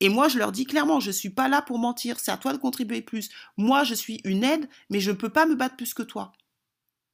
Et 0.00 0.08
moi, 0.08 0.28
je 0.28 0.38
leur 0.38 0.52
dis 0.52 0.66
clairement, 0.66 1.00
je 1.00 1.08
ne 1.08 1.12
suis 1.12 1.30
pas 1.30 1.48
là 1.48 1.62
pour 1.62 1.78
mentir, 1.78 2.20
c'est 2.20 2.30
à 2.30 2.36
toi 2.36 2.52
de 2.52 2.58
contribuer 2.58 3.00
plus. 3.00 3.30
Moi, 3.56 3.84
je 3.84 3.94
suis 3.94 4.20
une 4.24 4.44
aide, 4.44 4.68
mais 4.90 5.00
je 5.00 5.10
ne 5.10 5.16
peux 5.16 5.30
pas 5.30 5.46
me 5.46 5.54
battre 5.54 5.76
plus 5.76 5.94
que 5.94 6.02
toi. 6.02 6.32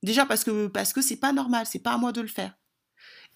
Déjà 0.03 0.27
parce 0.27 0.43
que 0.43 0.67
parce 0.67 0.93
que 0.93 1.15
pas 1.15 1.33
normal, 1.33 1.67
c'est 1.67 1.79
pas 1.79 1.93
à 1.93 1.99
moi 1.99 2.13
de 2.13 2.21
le 2.21 2.27
faire. 2.27 2.55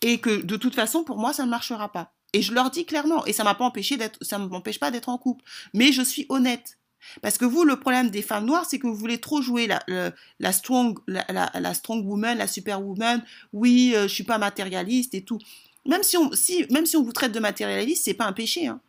Et 0.03 0.21
que 0.21 0.43
de 0.43 0.57
toute 0.57 0.75
façon, 0.75 1.05
pour 1.05 1.19
moi, 1.19 1.33
ça 1.33 1.45
ne 1.45 1.51
marchera 1.51 1.93
pas. 1.93 2.13
Et 2.33 2.43
je 2.43 2.53
leur 2.53 2.71
dis 2.71 2.85
clairement, 2.85 3.25
et 3.25 3.33
ça 3.33 3.45
m'a 3.45 3.55
pas 3.55 3.65
empêché 3.65 3.97
d'être, 3.97 4.23
ça 4.23 4.39
ne 4.39 4.47
m'empêche 4.47 4.81
pas 4.81 4.91
d'être 4.91 5.09
en 5.09 5.17
couple. 5.17 5.45
Mais 5.75 5.93
je 5.93 6.03
suis 6.03 6.27
honnête. 6.29 6.79
Parce 7.23 7.39
que 7.39 7.45
vous, 7.45 7.65
le 7.65 7.79
problème 7.79 8.11
des 8.11 8.23
femmes 8.23 8.47
noires, 8.47 8.67
c'est 8.69 8.79
que 8.79 8.87
vous 8.87 8.95
voulez 8.95 9.19
trop 9.19 9.43
jouer 9.43 9.67
la, 9.67 9.83
la, 10.39 10.53
strong, 10.53 10.99
la, 11.07 11.75
strong 11.75 12.07
woman, 12.07 12.39
la 12.39 12.47
superwoman. 12.47 13.23
Oui, 13.53 13.91
je 13.93 13.99
euh, 13.99 14.09
je 14.09 14.15
suis 14.15 14.25
pas 14.25 14.39
matérialiste 14.39 15.15
et 15.15 15.23
tout. 15.23 15.39
Même 15.87 16.03
si 16.03 16.17
on, 16.17 16.33
si, 16.33 16.67
même 16.71 16.87
si 16.87 16.97
on 16.97 17.03
vous 17.03 17.13
traite 17.13 17.33
de 17.33 17.41
matérialiste, 17.41 18.05
c'est 18.05 18.15
pas 18.15 18.27
un 18.27 18.33
péché. 18.33 18.67
Hein 18.67 18.81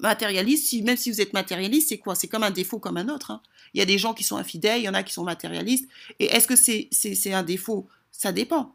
matérialiste, 0.00 0.82
même 0.82 0.96
si 0.96 1.10
vous 1.10 1.20
êtes 1.20 1.32
matérialiste, 1.32 1.88
c'est 1.90 1.98
quoi? 1.98 2.14
C'est 2.14 2.28
comme 2.28 2.42
un 2.42 2.50
défaut 2.50 2.78
comme 2.78 2.96
un 2.96 3.08
autre. 3.08 3.30
Hein. 3.30 3.40
Il 3.74 3.78
y 3.78 3.82
a 3.82 3.86
des 3.86 3.98
gens 3.98 4.14
qui 4.14 4.24
sont 4.24 4.36
infidèles, 4.36 4.80
il 4.80 4.84
y 4.84 4.88
en 4.88 4.94
a 4.94 5.02
qui 5.02 5.12
sont 5.12 5.24
matérialistes. 5.24 5.88
Et 6.18 6.26
est-ce 6.26 6.46
que 6.46 6.56
c'est 6.56 6.88
c'est 6.90 7.32
un 7.32 7.42
défaut? 7.42 7.88
Ça 8.12 8.32
dépend. 8.32 8.74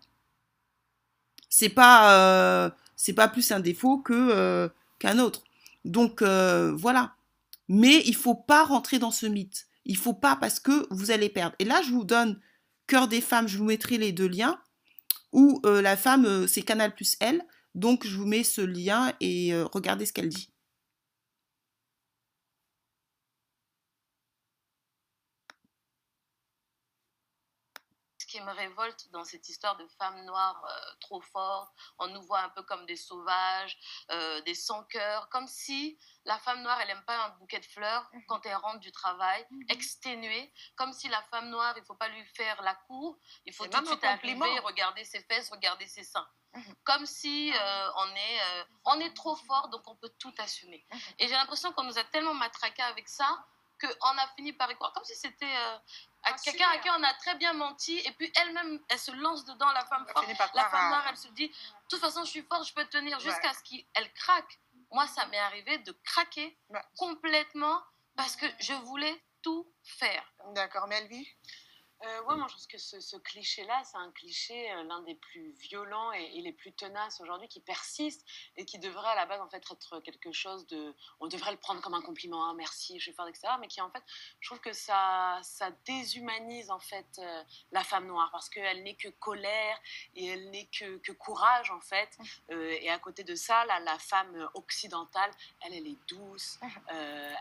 C'est 1.50 1.70
pas 1.70 2.66
euh, 2.66 2.70
pas 3.16 3.28
plus 3.28 3.52
un 3.52 3.60
défaut 3.60 3.98
que 3.98 4.14
euh, 4.14 4.70
qu'un 5.00 5.20
autre. 5.20 5.44
Donc 5.86 6.22
euh, 6.22 6.74
voilà. 6.76 7.16
Mais 7.74 8.04
il 8.06 8.16
faut 8.16 8.36
pas 8.36 8.66
rentrer 8.66 9.00
dans 9.00 9.12
ce 9.12 9.26
mythe. 9.26 9.66
Il 9.86 9.96
faut 9.96 10.14
pas 10.14 10.36
parce 10.36 10.60
que 10.60 10.86
vous 10.92 11.10
allez 11.10 11.30
perdre. 11.30 11.56
Et 11.58 11.64
là, 11.64 11.82
je 11.82 11.92
vous 11.92 12.04
donne 12.04 12.38
cœur 12.86 13.08
des 13.08 13.22
femmes. 13.22 13.48
Je 13.48 13.58
vous 13.58 13.64
mettrai 13.64 13.98
les 13.98 14.12
deux 14.12 14.28
liens. 14.28 14.60
Où 15.32 15.62
la 15.64 15.96
femme, 15.96 16.48
c'est 16.50 16.64
Canal 16.64 16.94
plus 16.94 17.16
elle. 17.22 17.42
Donc 17.74 18.06
je 18.06 18.18
vous 18.18 18.26
mets 18.26 18.44
ce 18.44 18.60
lien 18.60 19.14
et 19.22 19.54
regardez 19.72 20.06
ce 20.06 20.12
qu'elle 20.12 20.28
dit. 20.28 20.51
Qui 28.32 28.40
me 28.40 28.52
révolte 28.52 29.10
dans 29.12 29.26
cette 29.26 29.50
histoire 29.50 29.76
de 29.76 29.86
femmes 30.00 30.24
noires 30.24 30.64
euh, 30.64 30.94
trop 31.02 31.20
fortes, 31.20 31.74
on 32.00 32.08
nous 32.08 32.22
voit 32.22 32.40
un 32.40 32.50
peu 32.50 32.64
comme 32.64 32.86
des 32.86 32.96
sauvages, 32.96 33.78
euh, 34.12 34.40
des 34.42 34.56
sans-cœurs, 34.56 35.28
comme 35.30 35.48
si 35.48 36.00
la 36.24 36.40
femme 36.40 36.62
noire, 36.62 36.80
elle 36.80 36.88
n'aime 36.88 37.04
pas 37.04 37.26
un 37.26 37.30
bouquet 37.40 37.60
de 37.60 37.66
fleurs 37.66 38.10
mhm. 38.14 38.26
quand 38.28 38.46
elle 38.46 38.56
rentre 38.56 38.80
du 38.80 38.92
travail, 38.94 39.46
mhm. 39.52 39.66
exténuée, 39.68 40.54
comme 40.78 40.94
si 40.94 41.10
la 41.10 41.22
femme 41.24 41.50
noire, 41.50 41.74
il 41.76 41.82
ne 41.82 41.86
faut 41.86 41.96
pas 41.96 42.08
lui 42.08 42.26
faire 42.28 42.62
la 42.62 42.76
cour, 42.88 43.20
il 43.46 43.54
faut 43.54 43.68
tout 43.68 43.82
de 43.82 43.86
suite 43.86 44.04
arriver, 44.06 44.60
regarder 44.60 45.04
ses 45.04 45.22
fesses, 45.24 45.50
regarder 45.50 45.88
ses 45.88 46.06
seins. 46.06 46.30
Mhm. 46.54 46.76
Comme 46.86 47.06
si 47.06 47.52
euh, 47.54 47.90
on, 47.98 48.16
est, 48.16 48.66
on 48.86 49.00
est 49.02 49.14
trop 49.14 49.36
fort, 49.36 49.68
donc 49.70 49.86
on 49.88 49.96
peut 49.98 50.12
tout 50.20 50.34
assumer. 50.38 50.86
Et 51.20 51.28
j'ai 51.28 51.34
l'impression 51.34 51.74
qu'on 51.74 51.84
nous 51.84 51.98
a 51.98 52.04
tellement 52.06 52.34
matraqués 52.34 52.84
avec 52.84 53.10
ça 53.10 53.46
qu'on 53.82 54.18
a 54.18 54.28
fini 54.36 54.54
par 54.54 54.72
y 54.72 54.76
croire, 54.76 54.94
comme 54.94 55.04
si 55.04 55.16
c'était 55.16 55.54
à 56.24 56.34
quelqu'un 56.34 56.70
à 56.70 56.78
qui 56.78 56.90
on 56.90 57.04
a 57.04 57.14
très 57.16 57.36
bien 57.36 57.54
menti 57.54 57.98
et 57.98 58.12
puis 58.12 58.32
elle-même 58.36 58.80
elle 58.90 59.00
se 59.00 59.12
lance 59.12 59.44
dedans 59.46 59.72
la 59.72 59.86
femme 59.86 60.06
forte. 60.08 60.28
la 60.54 60.70
femme 60.70 60.90
noire 60.90 61.06
elle 61.10 61.18
se 61.18 61.28
dit 61.30 61.48
de 61.48 61.54
toute 61.90 62.00
façon 62.00 62.24
je 62.24 62.30
suis 62.30 62.44
forte 62.44 62.68
je 62.68 62.74
peux 62.74 62.86
tenir 62.86 63.20
jusqu'à 63.20 63.54
ce 63.54 63.64
qu'elle 63.64 64.14
craque. 64.14 64.60
Moi 64.92 65.08
ça 65.08 65.26
m'est 65.28 65.40
arrivé 65.40 65.80
de 65.80 65.92
craquer 66.04 66.58
complètement 66.98 67.82
parce 68.16 68.36
que 68.36 68.46
je 68.60 68.74
voulais 68.74 69.24
tout 69.42 69.72
faire. 69.84 70.24
D'accord 70.54 70.88
Melvie 70.88 71.28
euh, 72.04 72.22
ouais, 72.24 72.36
moi 72.36 72.48
je 72.48 72.54
pense 72.54 72.68
que 72.68 72.78
ce, 72.78 73.18
cliché-là, 73.18 73.82
c'est 73.84 73.98
un 73.98 74.12
cliché 74.12 74.72
euh, 74.72 74.84
l'un 74.84 75.02
des 75.02 75.14
plus 75.14 75.52
violents 75.52 76.12
et, 76.12 76.42
les 76.42 76.52
plus 76.52 76.72
tenaces 76.74 77.22
aujourd'hui, 77.22 77.48
qui 77.48 77.60
persiste 77.60 78.26
et 78.58 78.66
qui 78.66 78.80
devrait 78.80 79.10
à 79.10 79.16
la 79.16 79.26
base 79.28 79.40
en 79.40 79.48
fait 79.48 79.58
être 79.58 80.00
quelque 80.00 80.32
chose 80.32 80.66
de, 80.68 80.96
on 81.20 81.28
devrait 81.28 81.52
le 81.52 81.58
prendre 81.58 81.82
comme 81.82 81.94
un 81.94 82.02
compliment, 82.02 82.44
hein, 82.46 82.56
merci, 82.56 82.98
je 82.98 83.04
suis 83.04 83.14
forte, 83.14 83.30
etc. 83.30 83.54
Mais 83.60 83.68
qui 83.68 83.82
en 83.82 83.92
fait, 83.92 84.04
je 84.40 84.50
trouve 84.50 84.60
que 84.60 84.74
ça, 84.74 85.40
ça 85.44 85.70
déshumanise 85.86 86.72
en 86.72 86.80
fait 86.80 87.20
euh, 87.20 87.44
la 87.72 87.84
femme 87.84 88.08
noire 88.08 88.30
parce 88.32 88.50
qu'elle 88.50 88.82
n'est 88.82 88.96
que 88.96 89.10
colère 89.10 89.78
et 90.16 90.26
elle 90.28 90.50
n'est 90.50 90.68
que, 90.68 90.98
que, 90.98 91.12
courage 91.12 91.70
en 91.70 91.82
fait. 91.82 92.18
Mmh. 92.50 92.54
et 92.54 92.90
à 92.90 92.98
côté 92.98 93.24
de 93.24 93.36
ça, 93.36 93.64
la, 93.66 93.80
la 93.80 94.00
femme 94.00 94.50
occidentale, 94.56 95.32
elle, 95.62 95.74
elle 95.74 95.88
est 95.88 96.08
douce, 96.08 96.58
mmh. 96.62 96.68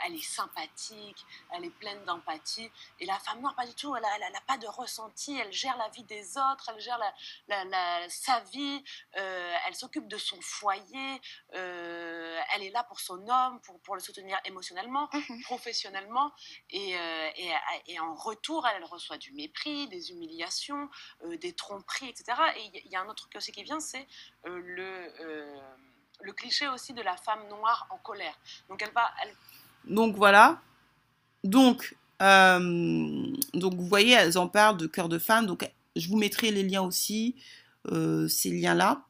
elle 0.05 0.15
est 0.15 0.25
sympathique, 0.25 1.25
elle 1.53 1.65
est 1.65 1.71
pleine 1.71 2.05
d'empathie. 2.05 2.71
Et 2.99 3.07
la 3.07 3.19
femme 3.19 3.41
noire, 3.41 3.55
pas 3.55 3.67
du 3.67 3.75
tout. 3.75 3.95
Elle 3.97 4.05
a, 4.05 4.17
elle 4.17 4.37
a 4.37 4.41
de 4.59 4.67
ressenti, 4.67 5.37
elle 5.39 5.53
gère 5.53 5.77
la 5.77 5.89
vie 5.89 6.05
des 6.05 6.37
autres, 6.37 6.71
elle 6.73 6.81
gère 6.81 6.99
la, 7.49 8.09
sa 8.09 8.41
vie, 8.41 8.83
euh, 9.17 9.55
elle 9.67 9.75
s'occupe 9.75 10.09
de 10.09 10.19
son 10.19 10.41
foyer, 10.41 11.21
euh, 11.55 12.41
elle 12.55 12.63
est 12.63 12.71
là 12.71 12.85
pour 12.85 13.01
son 13.01 13.27
homme, 13.29 13.61
pour, 13.63 13.81
pour 13.81 13.95
le 13.95 14.01
soutenir 14.01 14.39
émotionnellement, 14.45 15.09
mhm. 15.13 15.43
professionnellement, 15.43 16.33
et, 16.71 16.97
euh, 16.97 17.31
et, 17.37 17.53
et, 17.87 18.01
en 18.01 18.15
retour, 18.15 18.67
elle, 18.67 18.85
reçoit 18.85 19.19
du 19.19 19.33
mépris, 19.33 19.89
des 19.89 20.11
humiliations, 20.11 20.89
des 21.41 21.53
tromperies, 21.53 22.09
etc. 22.09 22.39
Et 22.57 22.81
il 22.85 22.91
y, 22.91 22.97
a 22.97 23.01
un 23.01 23.07
autre 23.07 23.23
truc 23.23 23.37
aussi 23.37 23.53
qui 23.53 23.63
vient, 23.63 23.81
c'est 23.81 24.07
le, 24.45 25.61
le 26.23 26.33
cliché 26.33 26.69
aussi 26.69 26.93
de 26.93 27.03
la 27.03 27.17
femme 27.17 27.47
noire 27.49 27.87
en 27.91 27.99
colère. 27.99 28.39
Donc 28.69 28.83
elle 28.83 28.93
va... 28.93 29.11
Elle... 29.23 29.35
Donc 29.85 30.17
voilà. 30.17 30.61
Donc 31.45 31.97
donc 32.21 33.75
vous 33.75 33.87
voyez, 33.87 34.13
elles 34.13 34.37
en 34.37 34.49
parlent 34.49 34.77
de 34.77 34.87
cœur 34.87 35.09
de 35.09 35.19
femme. 35.19 35.47
Donc 35.47 35.69
je 35.97 36.09
vous 36.09 36.17
mettrai 36.17 36.51
les 36.51 36.63
liens 36.63 36.83
aussi, 36.83 37.35
euh, 37.91 38.29
ces 38.29 38.51
liens-là. 38.51 39.05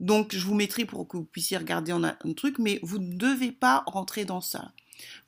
Donc 0.00 0.34
je 0.34 0.44
vous 0.44 0.54
mettrai 0.54 0.84
pour 0.84 1.06
que 1.06 1.16
vous 1.16 1.24
puissiez 1.24 1.56
regarder 1.56 1.92
un, 1.92 2.16
truc, 2.34 2.58
mais 2.58 2.80
vous 2.82 2.98
ne 2.98 3.14
devez 3.14 3.52
pas 3.52 3.84
rentrer 3.86 4.24
dans 4.24 4.40
ça. 4.40 4.72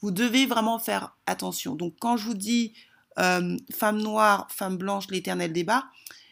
Vous 0.00 0.10
devez 0.10 0.46
vraiment 0.46 0.78
faire 0.78 1.16
attention. 1.26 1.74
Donc 1.74 1.94
quand 2.00 2.16
je 2.16 2.24
vous 2.24 2.34
dis 2.34 2.72
euh, 3.18 3.56
femme 3.72 4.00
noire, 4.00 4.48
femme 4.50 4.76
blanche, 4.76 5.06
l'éternel 5.10 5.52
débat, 5.52 5.84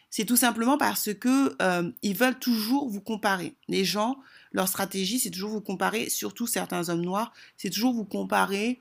c'est 0.09 0.25
tout 0.25 0.37
simplement 0.37 0.77
parce 0.77 1.13
que 1.13 1.55
ils 2.01 2.15
veulent 2.15 2.39
toujours 2.39 2.89
vous 2.89 3.01
comparer. 3.01 3.55
Les 3.67 3.83
gens, 3.83 4.17
leur 4.51 4.67
stratégie, 4.67 5.19
c'est 5.19 5.29
toujours 5.29 5.51
vous 5.51 5.61
comparer, 5.61 6.09
surtout 6.09 6.47
certains 6.47 6.89
hommes 6.89 7.01
noirs, 7.01 7.33
c'est 7.57 7.69
toujours 7.69 7.93
vous 7.93 8.05
comparer 8.05 8.79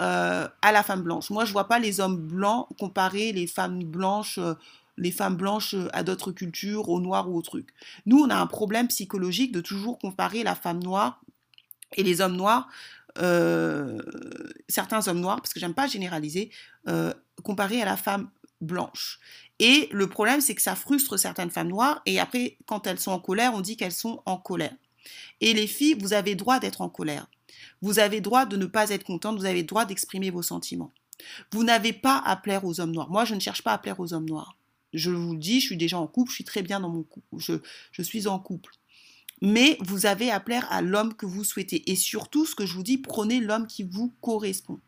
euh, 0.00 0.46
à 0.60 0.72
la 0.72 0.82
femme 0.82 1.02
blanche. 1.02 1.30
Moi, 1.30 1.46
je 1.46 1.52
vois 1.52 1.68
pas 1.68 1.78
les 1.78 2.00
hommes 2.00 2.18
blancs 2.18 2.68
comparer 2.78 3.32
les 3.32 3.46
femmes 3.46 3.82
blanches, 3.82 4.36
euh, 4.36 4.52
les 4.98 5.10
femmes 5.10 5.36
blanches 5.36 5.72
euh, 5.72 5.88
à 5.94 6.02
d'autres 6.02 6.32
cultures, 6.32 6.90
aux 6.90 7.00
noirs 7.00 7.30
ou 7.30 7.36
aux 7.36 7.42
trucs. 7.42 7.70
Nous, 8.04 8.18
on 8.18 8.28
a 8.28 8.36
un 8.36 8.46
problème 8.46 8.88
psychologique 8.88 9.52
de 9.52 9.62
toujours 9.62 9.98
comparer 9.98 10.42
la 10.42 10.54
femme 10.54 10.82
noire 10.82 11.22
et 11.96 12.02
les 12.02 12.20
hommes 12.20 12.36
noirs, 12.36 12.68
certains 14.68 15.08
hommes 15.08 15.20
noirs, 15.20 15.36
parce 15.36 15.54
que 15.54 15.60
j'aime 15.60 15.72
pas 15.72 15.86
généraliser, 15.86 16.50
comparer 17.42 17.80
à 17.80 17.86
la 17.86 17.96
femme 17.96 18.28
blanche. 18.60 19.18
Et 19.60 19.88
le 19.92 20.08
problème, 20.08 20.42
c'est 20.42 20.54
que 20.54 20.60
ça 20.60 20.74
frustre 20.74 21.16
certaines 21.16 21.50
femmes 21.50 21.68
noires, 21.68 22.02
et 22.04 22.20
après, 22.20 22.58
quand 22.66 22.86
elles 22.86 22.98
sont 22.98 23.12
en 23.12 23.20
colère, 23.20 23.54
on 23.54 23.62
dit 23.62 23.76
qu'elles 23.76 23.92
sont 23.92 24.20
en 24.26 24.36
colère. 24.36 24.74
Et 25.40 25.54
les 25.54 25.66
filles, 25.68 25.96
vous 25.98 26.12
avez 26.12 26.34
droit 26.34 26.58
d'être 26.58 26.82
en 26.82 26.88
colère. 26.88 27.26
Vous 27.82 27.98
avez 27.98 28.20
droit 28.20 28.46
de 28.46 28.56
ne 28.56 28.66
pas 28.66 28.90
être 28.90 29.04
contente, 29.04 29.38
vous 29.38 29.44
avez 29.44 29.62
droit 29.62 29.84
d'exprimer 29.84 30.30
vos 30.30 30.42
sentiments. 30.42 30.92
Vous 31.52 31.64
n'avez 31.64 31.92
pas 31.92 32.18
à 32.18 32.36
plaire 32.36 32.64
aux 32.64 32.80
hommes 32.80 32.92
noirs. 32.92 33.10
Moi, 33.10 33.24
je 33.24 33.34
ne 33.34 33.40
cherche 33.40 33.62
pas 33.62 33.72
à 33.72 33.78
plaire 33.78 34.00
aux 34.00 34.12
hommes 34.12 34.28
noirs. 34.28 34.56
Je 34.92 35.10
vous 35.10 35.32
le 35.32 35.38
dis, 35.38 35.60
je 35.60 35.66
suis 35.66 35.76
déjà 35.76 35.98
en 35.98 36.06
couple, 36.06 36.30
je 36.30 36.36
suis 36.36 36.44
très 36.44 36.62
bien 36.62 36.80
dans 36.80 36.88
mon 36.88 37.02
couple, 37.02 37.26
je, 37.38 38.02
suis 38.02 38.26
en 38.26 38.38
couple. 38.38 38.72
Mais 39.42 39.76
vous 39.80 40.06
avez 40.06 40.30
à 40.30 40.40
plaire 40.40 40.66
à 40.70 40.80
l'homme 40.80 41.14
que 41.14 41.26
vous 41.26 41.44
souhaitez. 41.44 41.90
Et 41.90 41.96
surtout, 41.96 42.46
ce 42.46 42.54
que 42.54 42.64
je 42.64 42.74
vous 42.74 42.82
dis, 42.82 42.96
prenez 42.96 43.40
l'homme 43.40 43.66
qui 43.66 43.82
vous 43.82 44.14
correspond. 44.22 44.80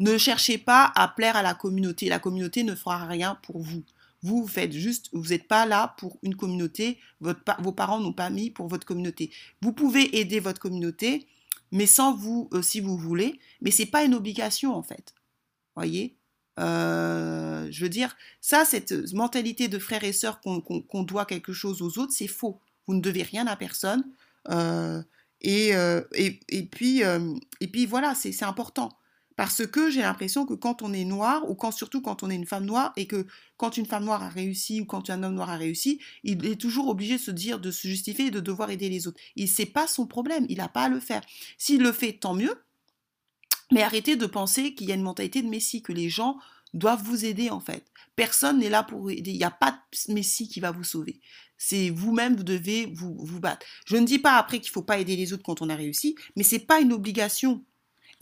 Ne 0.00 0.18
cherchez 0.18 0.58
pas 0.58 0.90
à 0.96 1.06
plaire 1.06 1.36
à 1.36 1.42
la 1.42 1.54
communauté. 1.54 2.08
La 2.08 2.18
communauté 2.18 2.64
ne 2.64 2.74
fera 2.74 3.06
rien 3.06 3.38
pour 3.42 3.60
vous. 3.60 3.84
Vous 4.22 4.46
faites 4.46 4.72
juste, 4.72 5.08
vous 5.12 5.28
n'êtes 5.28 5.48
pas 5.48 5.66
là 5.66 5.94
pour 5.98 6.18
une 6.22 6.36
communauté. 6.36 6.98
vos 7.20 7.72
parents 7.72 8.00
n'ont 8.00 8.12
pas 8.12 8.30
mis 8.30 8.50
pour 8.50 8.68
votre 8.68 8.86
communauté. 8.86 9.30
Vous 9.60 9.72
pouvez 9.72 10.18
aider 10.18 10.38
votre 10.38 10.60
communauté, 10.60 11.26
mais 11.72 11.86
sans 11.86 12.14
vous, 12.14 12.48
euh, 12.52 12.62
si 12.62 12.80
vous 12.80 12.96
voulez. 12.96 13.40
Mais 13.60 13.70
c'est 13.72 13.86
pas 13.86 14.04
une 14.04 14.14
obligation 14.14 14.74
en 14.74 14.82
fait. 14.82 15.14
Voyez? 15.74 16.14
Euh, 16.60 17.66
je 17.70 17.82
veux 17.82 17.88
dire, 17.88 18.14
ça, 18.40 18.64
cette 18.64 18.92
mentalité 19.14 19.68
de 19.68 19.78
frères 19.78 20.04
et 20.04 20.12
sœurs 20.12 20.40
qu'on 20.40 21.02
doit 21.02 21.24
quelque 21.24 21.52
chose 21.52 21.82
aux 21.82 21.98
autres, 21.98 22.12
c'est 22.12 22.28
faux. 22.28 22.60
Vous 22.86 22.94
ne 22.94 23.00
devez 23.00 23.22
rien 23.22 23.46
à 23.46 23.56
personne. 23.56 24.04
Euh, 24.50 25.02
et, 25.40 25.70
et, 26.14 26.40
et, 26.50 26.62
puis, 26.66 27.00
et 27.00 27.66
puis 27.66 27.86
voilà, 27.86 28.14
c'est 28.14 28.44
important. 28.44 28.90
Parce 29.36 29.66
que 29.66 29.90
j'ai 29.90 30.02
l'impression 30.02 30.46
que 30.46 30.54
quand 30.54 30.82
on 30.82 30.92
est 30.92 31.04
noir, 31.04 31.48
ou 31.48 31.54
quand 31.54 31.70
surtout 31.70 32.00
quand 32.00 32.22
on 32.22 32.30
est 32.30 32.34
une 32.34 32.46
femme 32.46 32.64
noire, 32.64 32.92
et 32.96 33.06
que 33.06 33.26
quand 33.56 33.76
une 33.76 33.86
femme 33.86 34.04
noire 34.04 34.22
a 34.22 34.28
réussi 34.28 34.80
ou 34.80 34.84
quand 34.84 35.10
un 35.10 35.22
homme 35.22 35.34
noir 35.34 35.50
a 35.50 35.56
réussi, 35.56 36.00
il 36.24 36.44
est 36.46 36.60
toujours 36.60 36.88
obligé 36.88 37.16
de 37.16 37.22
se 37.22 37.30
dire, 37.30 37.60
de 37.60 37.70
se 37.70 37.88
justifier 37.88 38.26
et 38.26 38.30
de 38.30 38.40
devoir 38.40 38.70
aider 38.70 38.88
les 38.88 39.06
autres. 39.06 39.20
Et 39.36 39.46
c'est 39.46 39.66
pas 39.66 39.86
son 39.86 40.06
problème, 40.06 40.46
il 40.48 40.58
n'a 40.58 40.68
pas 40.68 40.84
à 40.84 40.88
le 40.88 41.00
faire. 41.00 41.22
S'il 41.58 41.82
le 41.82 41.92
fait, 41.92 42.14
tant 42.14 42.34
mieux. 42.34 42.54
Mais 43.72 43.82
arrêtez 43.82 44.16
de 44.16 44.26
penser 44.26 44.74
qu'il 44.74 44.88
y 44.88 44.92
a 44.92 44.96
une 44.96 45.02
mentalité 45.02 45.40
de 45.40 45.48
Messie, 45.48 45.82
que 45.82 45.92
les 45.92 46.10
gens 46.10 46.38
doivent 46.74 47.02
vous 47.02 47.24
aider 47.24 47.50
en 47.50 47.60
fait. 47.60 47.84
Personne 48.16 48.58
n'est 48.58 48.68
là 48.68 48.82
pour 48.82 49.10
aider. 49.10 49.30
Il 49.30 49.38
n'y 49.38 49.44
a 49.44 49.50
pas 49.50 49.82
de 50.08 50.12
Messie 50.12 50.48
qui 50.48 50.60
va 50.60 50.70
vous 50.70 50.84
sauver. 50.84 51.20
C'est 51.56 51.90
vous-même, 51.90 52.36
vous 52.36 52.42
devez 52.42 52.86
vous, 52.86 53.16
vous 53.18 53.40
battre. 53.40 53.64
Je 53.86 53.96
ne 53.96 54.04
dis 54.04 54.18
pas 54.18 54.36
après 54.36 54.58
qu'il 54.58 54.70
ne 54.70 54.74
faut 54.74 54.82
pas 54.82 54.98
aider 54.98 55.16
les 55.16 55.32
autres 55.32 55.44
quand 55.44 55.62
on 55.62 55.68
a 55.68 55.76
réussi, 55.76 56.16
mais 56.36 56.42
c'est 56.42 56.58
pas 56.58 56.80
une 56.80 56.92
obligation. 56.92 57.64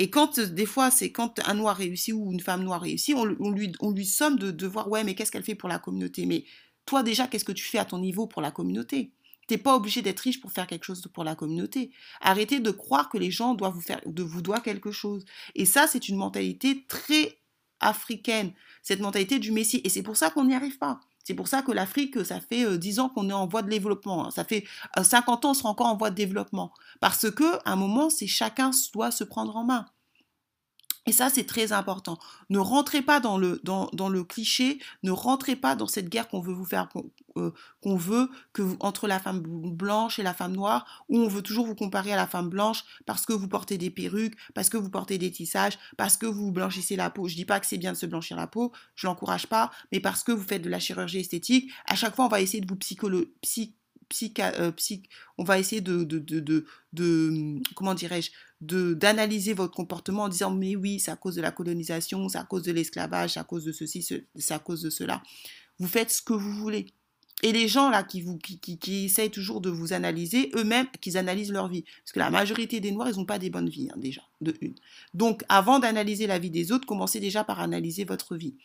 Et 0.02 0.08
quand, 0.08 0.40
des 0.40 0.64
fois, 0.64 0.90
c'est 0.90 1.12
quand 1.12 1.46
un 1.46 1.52
noir 1.52 1.76
réussit 1.76 2.14
ou 2.14 2.32
une 2.32 2.40
femme 2.40 2.64
noire 2.64 2.80
réussit, 2.80 3.14
on, 3.14 3.26
lui, 3.26 3.70
on 3.80 3.90
lui 3.90 4.06
somme 4.06 4.38
de, 4.38 4.50
de 4.50 4.66
voir, 4.66 4.88
ouais, 4.88 5.04
mais 5.04 5.14
qu'est-ce 5.14 5.30
qu'elle 5.30 5.42
fait 5.42 5.54
pour 5.54 5.68
la 5.68 5.78
communauté? 5.78 6.24
Mais 6.24 6.46
toi, 6.86 7.02
déjà, 7.02 7.26
qu'est-ce 7.26 7.44
que 7.44 7.52
tu 7.52 7.64
fais 7.64 7.76
à 7.76 7.84
ton 7.84 7.98
niveau 7.98 8.26
pour 8.26 8.40
la 8.40 8.50
communauté? 8.50 9.12
T'es 9.46 9.58
pas 9.58 9.76
obligé 9.76 10.00
d'être 10.00 10.20
riche 10.20 10.40
pour 10.40 10.52
faire 10.52 10.66
quelque 10.66 10.84
chose 10.84 11.06
pour 11.12 11.22
la 11.22 11.34
communauté. 11.34 11.90
Arrêtez 12.22 12.60
de 12.60 12.70
croire 12.70 13.10
que 13.10 13.18
les 13.18 13.30
gens 13.30 13.52
doivent 13.52 13.74
vous 13.74 13.82
faire, 13.82 14.00
de 14.06 14.22
vous 14.22 14.40
doivent 14.40 14.62
quelque 14.62 14.90
chose. 14.90 15.26
Et 15.54 15.66
ça, 15.66 15.86
c'est 15.86 16.08
une 16.08 16.16
mentalité 16.16 16.86
très 16.88 17.38
africaine, 17.80 18.54
cette 18.80 19.00
mentalité 19.00 19.38
du 19.38 19.52
Messie. 19.52 19.82
Et 19.84 19.90
c'est 19.90 20.02
pour 20.02 20.16
ça 20.16 20.30
qu'on 20.30 20.46
n'y 20.46 20.54
arrive 20.54 20.78
pas. 20.78 21.00
C'est 21.24 21.34
pour 21.34 21.48
ça 21.48 21.62
que 21.62 21.72
l'Afrique, 21.72 22.24
ça 22.24 22.40
fait 22.40 22.78
10 22.78 22.98
euh, 22.98 23.02
ans 23.02 23.08
qu'on 23.08 23.28
est 23.28 23.34
en 23.34 23.46
voie 23.46 23.62
de 23.62 23.68
développement. 23.68 24.26
Hein. 24.26 24.30
Ça 24.30 24.44
fait 24.44 24.64
50 25.00 25.44
euh, 25.44 25.48
ans, 25.48 25.50
on 25.50 25.54
sera 25.54 25.68
encore 25.68 25.86
en 25.86 25.96
voie 25.96 26.10
de 26.10 26.14
développement. 26.14 26.72
Parce 27.00 27.30
que, 27.30 27.56
à 27.64 27.72
un 27.72 27.76
moment, 27.76 28.10
c'est 28.10 28.26
chacun 28.26 28.70
doit 28.92 29.10
se 29.10 29.24
prendre 29.24 29.56
en 29.56 29.64
main. 29.64 29.86
Et 31.06 31.12
ça, 31.12 31.30
c'est 31.30 31.44
très 31.44 31.72
important. 31.72 32.18
Ne 32.50 32.58
rentrez 32.58 33.00
pas 33.00 33.20
dans 33.20 33.38
le, 33.38 34.22
cliché, 34.24 34.78
ne 35.02 35.10
rentrez 35.10 35.56
pas 35.56 35.74
dans 35.74 35.86
cette 35.86 36.10
guerre 36.10 36.28
qu'on 36.28 36.40
veut 36.40 36.52
vous 36.52 36.66
faire, 36.66 36.88
qu'on 36.90 37.10
euh, 37.38 37.96
veut 37.96 38.30
que 38.52 38.62
entre 38.80 39.08
la 39.08 39.18
femme 39.18 39.40
blanche 39.40 40.18
et 40.18 40.22
la 40.22 40.34
femme 40.34 40.52
noire, 40.52 41.04
où 41.08 41.18
on 41.18 41.28
veut 41.28 41.42
toujours 41.42 41.66
vous 41.66 41.74
comparer 41.74 42.12
à 42.12 42.16
la 42.16 42.26
femme 42.26 42.50
blanche 42.50 42.84
parce 43.06 43.24
que 43.24 43.32
vous 43.32 43.48
portez 43.48 43.78
des 43.78 43.90
perruques, 43.90 44.36
parce 44.54 44.68
que 44.68 44.76
vous 44.76 44.90
portez 44.90 45.16
des 45.16 45.30
tissages, 45.30 45.78
parce 45.96 46.18
que 46.18 46.26
vous 46.26 46.52
blanchissez 46.52 46.96
la 46.96 47.08
peau. 47.08 47.28
Je 47.28 47.34
dis 47.34 47.46
pas 47.46 47.60
que 47.60 47.66
c'est 47.66 47.78
bien 47.78 47.92
de 47.92 47.96
se 47.96 48.06
blanchir 48.06 48.36
la 48.36 48.46
peau, 48.46 48.72
je 48.94 49.06
l'encourage 49.06 49.46
pas, 49.46 49.70
mais 49.92 50.00
parce 50.00 50.22
que 50.22 50.32
vous 50.32 50.44
faites 50.44 50.62
de 50.62 50.68
la 50.68 50.80
chirurgie 50.80 51.20
esthétique, 51.20 51.72
à 51.86 51.94
chaque 51.94 52.14
fois, 52.14 52.26
on 52.26 52.28
va 52.28 52.42
essayer 52.42 52.60
de 52.60 52.68
vous 52.68 52.76
euh, 54.38 54.72
on 55.38 55.44
va 55.44 55.58
essayer 55.58 55.80
de, 55.80 56.04
de 56.04 57.62
comment 57.74 57.94
dirais-je, 57.94 58.30
d'analyser 58.60 59.54
votre 59.54 59.74
comportement 59.74 60.24
en 60.24 60.28
disant 60.28 60.50
mais 60.50 60.76
oui, 60.76 61.00
c'est 61.00 61.10
à 61.10 61.16
cause 61.16 61.36
de 61.36 61.42
la 61.42 61.50
colonisation, 61.50 62.28
c'est 62.28 62.38
à 62.38 62.44
cause 62.44 62.62
de 62.62 62.72
l'esclavage, 62.72 63.34
c'est 63.34 63.40
à 63.40 63.44
cause 63.44 63.64
de 63.64 63.72
ceci, 63.72 64.02
c'est 64.02 64.54
à 64.54 64.58
cause 64.58 64.82
de 64.82 64.90
cela. 64.90 65.22
Vous 65.78 65.88
faites 65.88 66.10
ce 66.10 66.22
que 66.22 66.34
vous 66.34 66.52
voulez. 66.52 66.86
Et 67.42 67.52
les 67.52 67.68
gens 67.68 67.88
là 67.88 68.02
qui 68.02 68.20
vous 68.20 68.36
qui, 68.36 68.58
qui, 68.58 69.04
essayent 69.06 69.30
toujours 69.30 69.62
de 69.62 69.70
vous 69.70 69.94
analyser, 69.94 70.50
eux-mêmes, 70.54 70.86
qu'ils 71.00 71.16
analysent 71.16 71.52
leur 71.52 71.68
vie. 71.68 71.84
Parce 72.04 72.12
que 72.12 72.18
la 72.18 72.28
majorité 72.28 72.80
des 72.80 72.90
Noirs, 72.92 73.08
ils 73.10 73.16
n'ont 73.16 73.24
pas 73.24 73.38
des 73.38 73.48
bonnes 73.48 73.70
vies, 73.70 73.88
hein, 73.90 73.96
déjà, 73.98 74.20
de 74.42 74.54
une. 74.60 74.74
Donc, 75.14 75.42
avant 75.48 75.78
d'analyser 75.78 76.26
la 76.26 76.38
vie 76.38 76.50
des 76.50 76.70
autres, 76.70 76.86
commencez 76.86 77.18
déjà 77.18 77.42
par 77.42 77.60
analyser 77.60 78.04
votre 78.04 78.36
vie. 78.36 78.56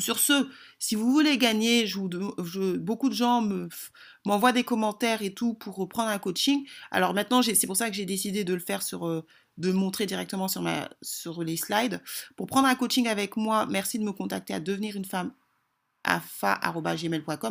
Sur 0.00 0.18
ce, 0.18 0.48
si 0.78 0.94
vous 0.94 1.12
voulez 1.12 1.38
gagner, 1.38 1.86
beaucoup 2.78 3.08
de 3.08 3.14
gens 3.14 3.46
m'envoient 4.24 4.52
des 4.52 4.64
commentaires 4.64 5.22
et 5.22 5.34
tout 5.34 5.54
pour 5.54 5.88
prendre 5.88 6.10
un 6.10 6.18
coaching. 6.18 6.66
Alors 6.90 7.14
maintenant, 7.14 7.42
c'est 7.42 7.66
pour 7.66 7.76
ça 7.76 7.90
que 7.90 7.96
j'ai 7.96 8.06
décidé 8.06 8.44
de 8.44 8.54
le 8.54 8.60
faire 8.60 8.82
sur, 8.82 9.06
euh, 9.06 9.24
de 9.58 9.72
montrer 9.72 10.06
directement 10.06 10.48
sur, 10.48 11.44
les 11.44 11.56
slides. 11.56 12.00
Pour 12.36 12.46
prendre 12.46 12.66
un 12.66 12.74
coaching 12.74 13.06
avec 13.08 13.36
moi, 13.36 13.66
merci 13.66 13.98
de 13.98 14.04
me 14.04 14.12
contacter 14.12 14.54
à 14.54 14.60
devenir 14.60 14.96
une 14.96 15.04
femme. 15.04 15.32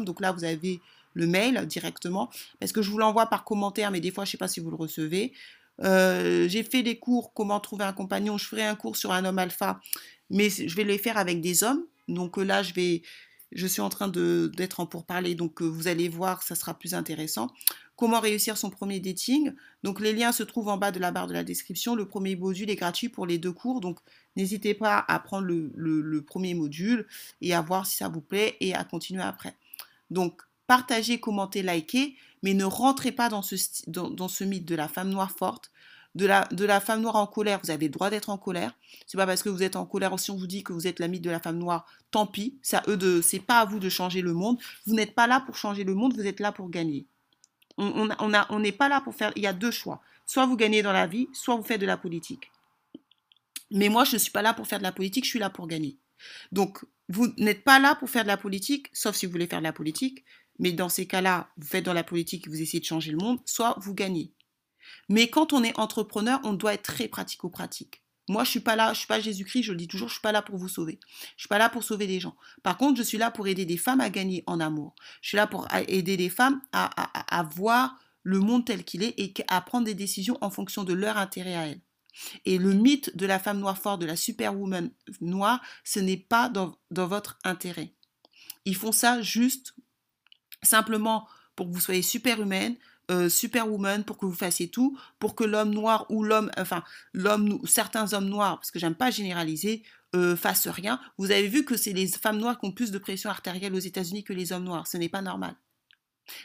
Donc 0.05 0.21
là, 0.21 0.31
vous 0.31 0.43
avez 0.43 0.81
le 1.13 1.27
mail 1.27 1.65
directement 1.67 2.29
parce 2.59 2.71
que 2.71 2.81
je 2.81 2.89
vous 2.89 2.97
l'envoie 2.97 3.27
par 3.27 3.43
commentaire, 3.43 3.91
mais 3.91 3.99
des 3.99 4.11
fois, 4.11 4.25
je 4.25 4.29
ne 4.29 4.31
sais 4.31 4.37
pas 4.37 4.47
si 4.47 4.59
vous 4.59 4.71
le 4.71 4.75
recevez. 4.75 5.33
Euh, 5.83 6.47
j'ai 6.47 6.63
fait 6.63 6.83
des 6.83 6.97
cours 6.97 7.33
comment 7.33 7.59
trouver 7.59 7.85
un 7.85 7.93
compagnon. 7.93 8.37
Je 8.37 8.45
ferai 8.45 8.63
un 8.63 8.75
cours 8.75 8.97
sur 8.97 9.11
un 9.11 9.23
homme 9.23 9.39
alpha, 9.39 9.79
mais 10.29 10.49
je 10.49 10.75
vais 10.75 10.83
les 10.83 10.97
faire 10.97 11.17
avec 11.17 11.41
des 11.41 11.63
hommes 11.63 11.85
donc 12.09 12.37
euh, 12.37 12.43
là, 12.43 12.61
je 12.63 13.67
suis 13.67 13.81
en 13.81 13.89
train 13.89 14.07
d'être 14.07 14.79
en 14.79 14.85
pourparler, 14.85 15.35
donc 15.35 15.61
euh, 15.61 15.65
vous 15.65 15.87
allez 15.87 16.09
voir, 16.09 16.43
ça 16.43 16.55
sera 16.55 16.73
plus 16.73 16.93
intéressant. 16.93 17.51
Comment 17.95 18.19
réussir 18.19 18.57
son 18.57 18.69
premier 18.69 18.99
dating? 18.99 19.53
Donc 19.83 19.99
les 19.99 20.13
liens 20.13 20.31
se 20.31 20.43
trouvent 20.43 20.69
en 20.69 20.77
bas 20.77 20.91
de 20.91 20.99
la 20.99 21.11
barre 21.11 21.27
de 21.27 21.33
la 21.33 21.43
description. 21.43 21.95
Le 21.95 22.07
premier 22.07 22.35
module 22.35 22.69
est 22.69 22.77
gratuit 22.77 23.09
pour 23.09 23.25
les 23.25 23.37
deux 23.37 23.51
cours, 23.51 23.81
donc 23.81 23.99
n'hésitez 24.35 24.73
pas 24.73 25.03
à 25.07 25.19
prendre 25.19 25.47
le, 25.47 26.21
premier 26.21 26.53
module 26.53 27.07
et 27.41 27.53
à 27.53 27.61
voir 27.61 27.85
si 27.85 27.97
ça 27.97 28.07
vous 28.07 28.21
plaît 28.21 28.55
et 28.61 28.73
à 28.73 28.83
continuer 28.85 29.23
après. 29.23 29.55
Donc 30.11 30.41
partagez, 30.65 31.19
commentez, 31.19 31.61
likez, 31.61 32.15
mais 32.41 32.53
ne 32.53 32.63
rentrez 32.63 33.11
pas 33.11 33.27
dans 33.27 33.41
ce 33.41 34.43
mythe 34.45 34.65
de 34.65 34.75
la 34.75 34.87
femme 34.87 35.09
noire 35.09 35.31
forte 35.31 35.71
de 36.15 36.25
la, 36.25 36.79
femme 36.79 37.01
noire 37.01 37.15
en 37.15 37.27
colère, 37.27 37.59
vous 37.63 37.71
avez 37.71 37.85
le 37.87 37.91
droit 37.91 38.09
d'être 38.09 38.29
en 38.29 38.37
colère. 38.37 38.73
C'est 39.05 39.17
pas 39.17 39.27
parce 39.27 39.43
que 39.43 39.49
vous 39.49 39.63
êtes 39.63 39.75
en 39.75 39.85
colère, 39.85 40.17
si 40.19 40.31
on 40.31 40.37
vous 40.37 40.47
dit 40.47 40.63
que 40.63 40.73
vous 40.73 40.87
êtes 40.87 40.99
l'ami 40.99 41.19
de 41.19 41.29
la 41.29 41.39
femme 41.39 41.57
noire, 41.57 41.85
tant 42.11 42.25
pis. 42.25 42.57
C'est 42.61 42.77
à 42.77 42.95
de, 42.95 43.21
c'est 43.21 43.39
pas 43.39 43.59
à 43.59 43.65
vous 43.65 43.79
de 43.79 43.89
changer 43.89 44.21
le 44.21 44.33
monde. 44.33 44.57
Vous 44.85 44.95
n'êtes 44.95 45.13
pas 45.13 45.27
là 45.27 45.41
pour 45.41 45.55
changer 45.55 45.83
le 45.83 45.93
monde, 45.93 46.13
vous 46.15 46.25
êtes 46.25 46.39
là 46.39 46.51
pour 46.51 46.69
gagner. 46.69 47.05
On, 47.77 48.59
n'est 48.59 48.71
pas 48.71 48.89
là 48.89 49.01
pour 49.01 49.15
faire. 49.15 49.31
Il 49.35 49.43
y 49.43 49.47
a 49.47 49.53
deux 49.53 49.71
choix. 49.71 50.01
Soit 50.25 50.45
vous 50.45 50.57
gagnez 50.57 50.81
dans 50.81 50.91
la 50.91 51.07
vie, 51.07 51.29
soit 51.31 51.55
vous 51.55 51.63
faites 51.63 51.79
de 51.79 51.85
la 51.85 51.97
politique. 51.97 52.51
Mais 53.71 53.87
moi, 53.87 54.03
je 54.03 54.15
ne 54.15 54.17
suis 54.19 54.31
pas 54.31 54.41
là 54.41 54.53
pour 54.53 54.67
faire 54.67 54.79
de 54.79 54.83
la 54.83 54.91
politique, 54.91 55.23
je 55.23 55.29
suis 55.29 55.39
là 55.39 55.49
pour 55.49 55.67
gagner. 55.67 55.97
Donc, 56.51 56.83
vous 57.07 57.27
n'êtes 57.37 57.63
pas 57.63 57.79
là 57.79 57.95
pour 57.95 58.09
faire 58.09 58.23
de 58.23 58.27
la 58.27 58.37
politique, 58.37 58.89
sauf 58.93 59.15
si 59.15 59.25
vous 59.25 59.31
voulez 59.31 59.47
faire 59.47 59.59
de 59.59 59.63
la 59.63 59.73
politique. 59.73 60.25
Mais 60.57 60.73
dans 60.73 60.89
ces 60.89 61.07
cas-là, 61.07 61.49
vous 61.57 61.67
faites 61.67 61.85
dans 61.85 61.93
la 61.93 62.03
politique, 62.03 62.47
vous 62.47 62.61
essayez 62.61 62.81
de 62.81 62.85
changer 62.85 63.11
le 63.11 63.17
monde, 63.17 63.39
soit 63.45 63.75
vous 63.79 63.93
gagnez. 63.93 64.33
Mais 65.07 65.29
quand 65.29 65.53
on 65.53 65.63
est 65.63 65.77
entrepreneur, 65.79 66.39
on 66.43 66.53
doit 66.53 66.73
être 66.73 66.83
très 66.83 67.07
pratico-pratique. 67.07 68.03
Moi, 68.29 68.43
je 68.43 68.51
suis 68.51 68.59
pas 68.59 68.75
là, 68.75 68.93
je 68.93 68.99
suis 68.99 69.07
pas 69.07 69.19
Jésus-Christ, 69.19 69.63
je 69.63 69.71
le 69.71 69.77
dis 69.79 69.87
toujours, 69.87 70.07
je 70.07 70.13
suis 70.13 70.21
pas 70.21 70.31
là 70.31 70.43
pour 70.43 70.55
vous 70.57 70.67
sauver. 70.67 70.99
Je 71.35 71.41
suis 71.41 71.47
pas 71.47 71.57
là 71.57 71.67
pour 71.67 71.83
sauver 71.83 72.05
des 72.05 72.19
gens. 72.19 72.35
Par 72.61 72.77
contre, 72.77 72.99
je 72.99 73.03
suis 73.03 73.17
là 73.17 73.31
pour 73.31 73.47
aider 73.47 73.65
des 73.65 73.75
femmes 73.75 74.01
à 74.01 74.11
gagner 74.11 74.43
en 74.45 74.59
amour. 74.59 74.93
Je 75.21 75.29
suis 75.29 75.35
là 75.35 75.47
pour 75.47 75.67
aider 75.87 76.15
des 76.15 76.29
femmes 76.29 76.61
à, 76.71 77.49
voir 77.55 77.97
le 78.21 78.39
monde 78.39 78.65
tel 78.65 78.83
qu'il 78.83 79.01
est 79.01 79.19
et 79.19 79.33
à 79.47 79.61
prendre 79.61 79.85
des 79.85 79.95
décisions 79.95 80.37
en 80.41 80.51
fonction 80.51 80.83
de 80.83 80.93
leur 80.93 81.17
intérêt 81.17 81.55
à 81.55 81.67
elles. 81.69 81.81
Et 82.45 82.59
le 82.59 82.73
mythe 82.73 83.17
de 83.17 83.25
la 83.25 83.39
femme 83.39 83.59
noire 83.59 83.79
forte, 83.79 84.01
de 84.01 84.05
la 84.05 84.15
superwoman 84.15 84.91
noire, 85.21 85.59
ce 85.83 85.99
n'est 85.99 86.17
pas 86.17 86.49
dans, 86.49 86.77
dans 86.91 87.07
votre 87.07 87.39
intérêt. 87.43 87.95
Ils 88.65 88.75
font 88.75 88.91
ça 88.91 89.23
juste 89.23 89.73
simplement 90.61 91.27
pour 91.55 91.67
que 91.67 91.73
vous 91.73 91.79
soyez 91.79 92.03
superhumaine, 92.03 92.75
euh, 93.09 93.29
superwoman 93.29 94.03
pour 94.03 94.17
que 94.17 94.25
vous 94.25 94.33
fassiez 94.33 94.69
tout, 94.69 94.97
pour 95.19 95.35
que 95.35 95.43
l'homme 95.43 95.73
noir 95.73 96.05
ou 96.09 96.23
l'homme, 96.23 96.51
enfin 96.57 96.83
l'homme, 97.13 97.59
certains 97.65 98.13
hommes 98.13 98.29
noirs, 98.29 98.57
parce 98.59 98.71
que 98.71 98.79
j'aime 98.79 98.95
pas 98.95 99.11
généraliser, 99.11 99.83
euh, 100.15 100.35
fassent 100.35 100.67
rien. 100.67 100.99
Vous 101.17 101.31
avez 101.31 101.47
vu 101.47 101.65
que 101.65 101.77
c'est 101.77 101.93
les 101.93 102.07
femmes 102.07 102.39
noires 102.39 102.59
qui 102.59 102.67
ont 102.67 102.71
plus 102.71 102.91
de 102.91 102.97
pression 102.97 103.29
artérielle 103.29 103.75
aux 103.75 103.79
États-Unis 103.79 104.23
que 104.23 104.33
les 104.33 104.51
hommes 104.51 104.63
noirs. 104.63 104.87
Ce 104.87 104.97
n'est 104.97 105.09
pas 105.09 105.21
normal. 105.21 105.55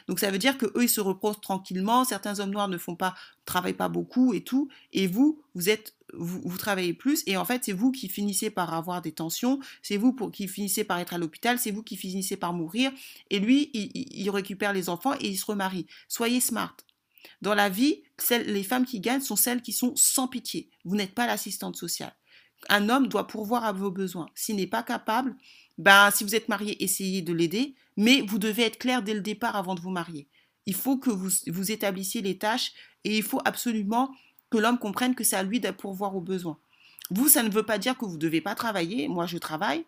Donc 0.07 0.19
ça 0.19 0.31
veut 0.31 0.37
dire 0.37 0.57
que 0.57 0.65
eux 0.77 0.83
ils 0.83 0.89
se 0.89 1.01
reposent 1.01 1.41
tranquillement, 1.41 2.05
certains 2.05 2.39
hommes 2.39 2.51
noirs 2.51 2.67
ne 2.67 2.77
font 2.77 2.95
pas, 2.95 3.15
travaillent 3.45 3.73
pas 3.73 3.89
beaucoup 3.89 4.33
et 4.33 4.41
tout, 4.41 4.69
et 4.93 5.07
vous, 5.07 5.41
vous 5.53 5.69
êtes, 5.69 5.95
vous, 6.13 6.57
travaillez 6.57 6.93
plus, 6.93 7.23
et 7.27 7.37
en 7.37 7.45
fait 7.45 7.63
c'est 7.65 7.73
vous 7.73 7.91
qui 7.91 8.09
finissez 8.09 8.49
par 8.49 8.73
avoir 8.73 9.01
des 9.01 9.11
tensions, 9.11 9.59
c'est 9.81 9.97
vous 9.97 10.13
pour, 10.13 10.31
qui 10.31 10.47
finissez 10.47 10.83
par 10.83 10.99
être 10.99 11.13
à 11.13 11.17
l'hôpital, 11.17 11.59
c'est 11.59 11.71
vous 11.71 11.83
qui 11.83 11.97
finissez 11.97 12.37
par 12.37 12.53
mourir, 12.53 12.91
et 13.29 13.39
lui 13.39 13.71
il, 13.73 14.29
récupère 14.29 14.73
les 14.73 14.89
enfants 14.89 15.13
et 15.19 15.29
il 15.29 15.37
se 15.37 15.45
remarie. 15.45 15.87
Soyez 16.07 16.39
smart. 16.39 16.75
Dans 17.41 17.55
la 17.55 17.69
vie, 17.69 18.03
les 18.31 18.63
femmes 18.63 18.85
qui 18.85 18.99
gagnent 18.99 19.21
sont 19.21 19.35
celles 19.35 19.61
qui 19.61 19.73
sont 19.73 19.93
sans 19.95 20.27
pitié. 20.27 20.69
Vous 20.83 20.95
n'êtes 20.95 21.13
pas 21.13 21.27
l'assistante 21.27 21.75
sociale. 21.75 22.15
Un 22.69 22.89
homme 22.89 23.07
doit 23.07 23.27
pourvoir 23.27 23.65
à 23.65 23.71
vos 23.71 23.91
besoins. 23.91 24.27
S'il 24.35 24.55
n'est 24.55 24.67
pas 24.67 24.83
capable, 24.83 25.35
ben, 25.77 26.09
si 26.11 26.23
vous 26.23 26.35
êtes 26.35 26.49
marié, 26.49 26.81
essayez 26.83 27.21
de 27.21 27.33
l'aider, 27.33 27.75
mais 27.97 28.21
vous 28.21 28.39
devez 28.39 28.63
être 28.63 28.77
clair 28.77 29.01
dès 29.01 29.13
le 29.13 29.21
départ 29.21 29.55
avant 29.55 29.75
de 29.75 29.81
vous 29.81 29.89
marier. 29.89 30.27
Il 30.65 30.73
faut 30.73 30.97
que 30.97 31.09
vous, 31.09 31.29
vous 31.47 31.71
établissiez 31.71 32.21
les 32.21 32.37
tâches 32.37 32.73
et 33.03 33.17
il 33.17 33.23
faut 33.23 33.41
absolument 33.45 34.13
que 34.49 34.57
l'homme 34.57 34.79
comprenne 34.79 35.15
que 35.15 35.23
c'est 35.23 35.35
à 35.35 35.43
lui 35.43 35.59
de 35.59 35.71
pourvoir 35.71 36.15
aux 36.15 36.21
besoins. 36.21 36.57
Vous, 37.11 37.29
ça 37.29 37.43
ne 37.43 37.49
veut 37.49 37.63
pas 37.63 37.77
dire 37.77 37.97
que 37.97 38.05
vous 38.05 38.13
ne 38.13 38.19
devez 38.19 38.41
pas 38.41 38.55
travailler. 38.55 39.07
Moi, 39.07 39.27
je 39.27 39.37
travaille 39.37 39.85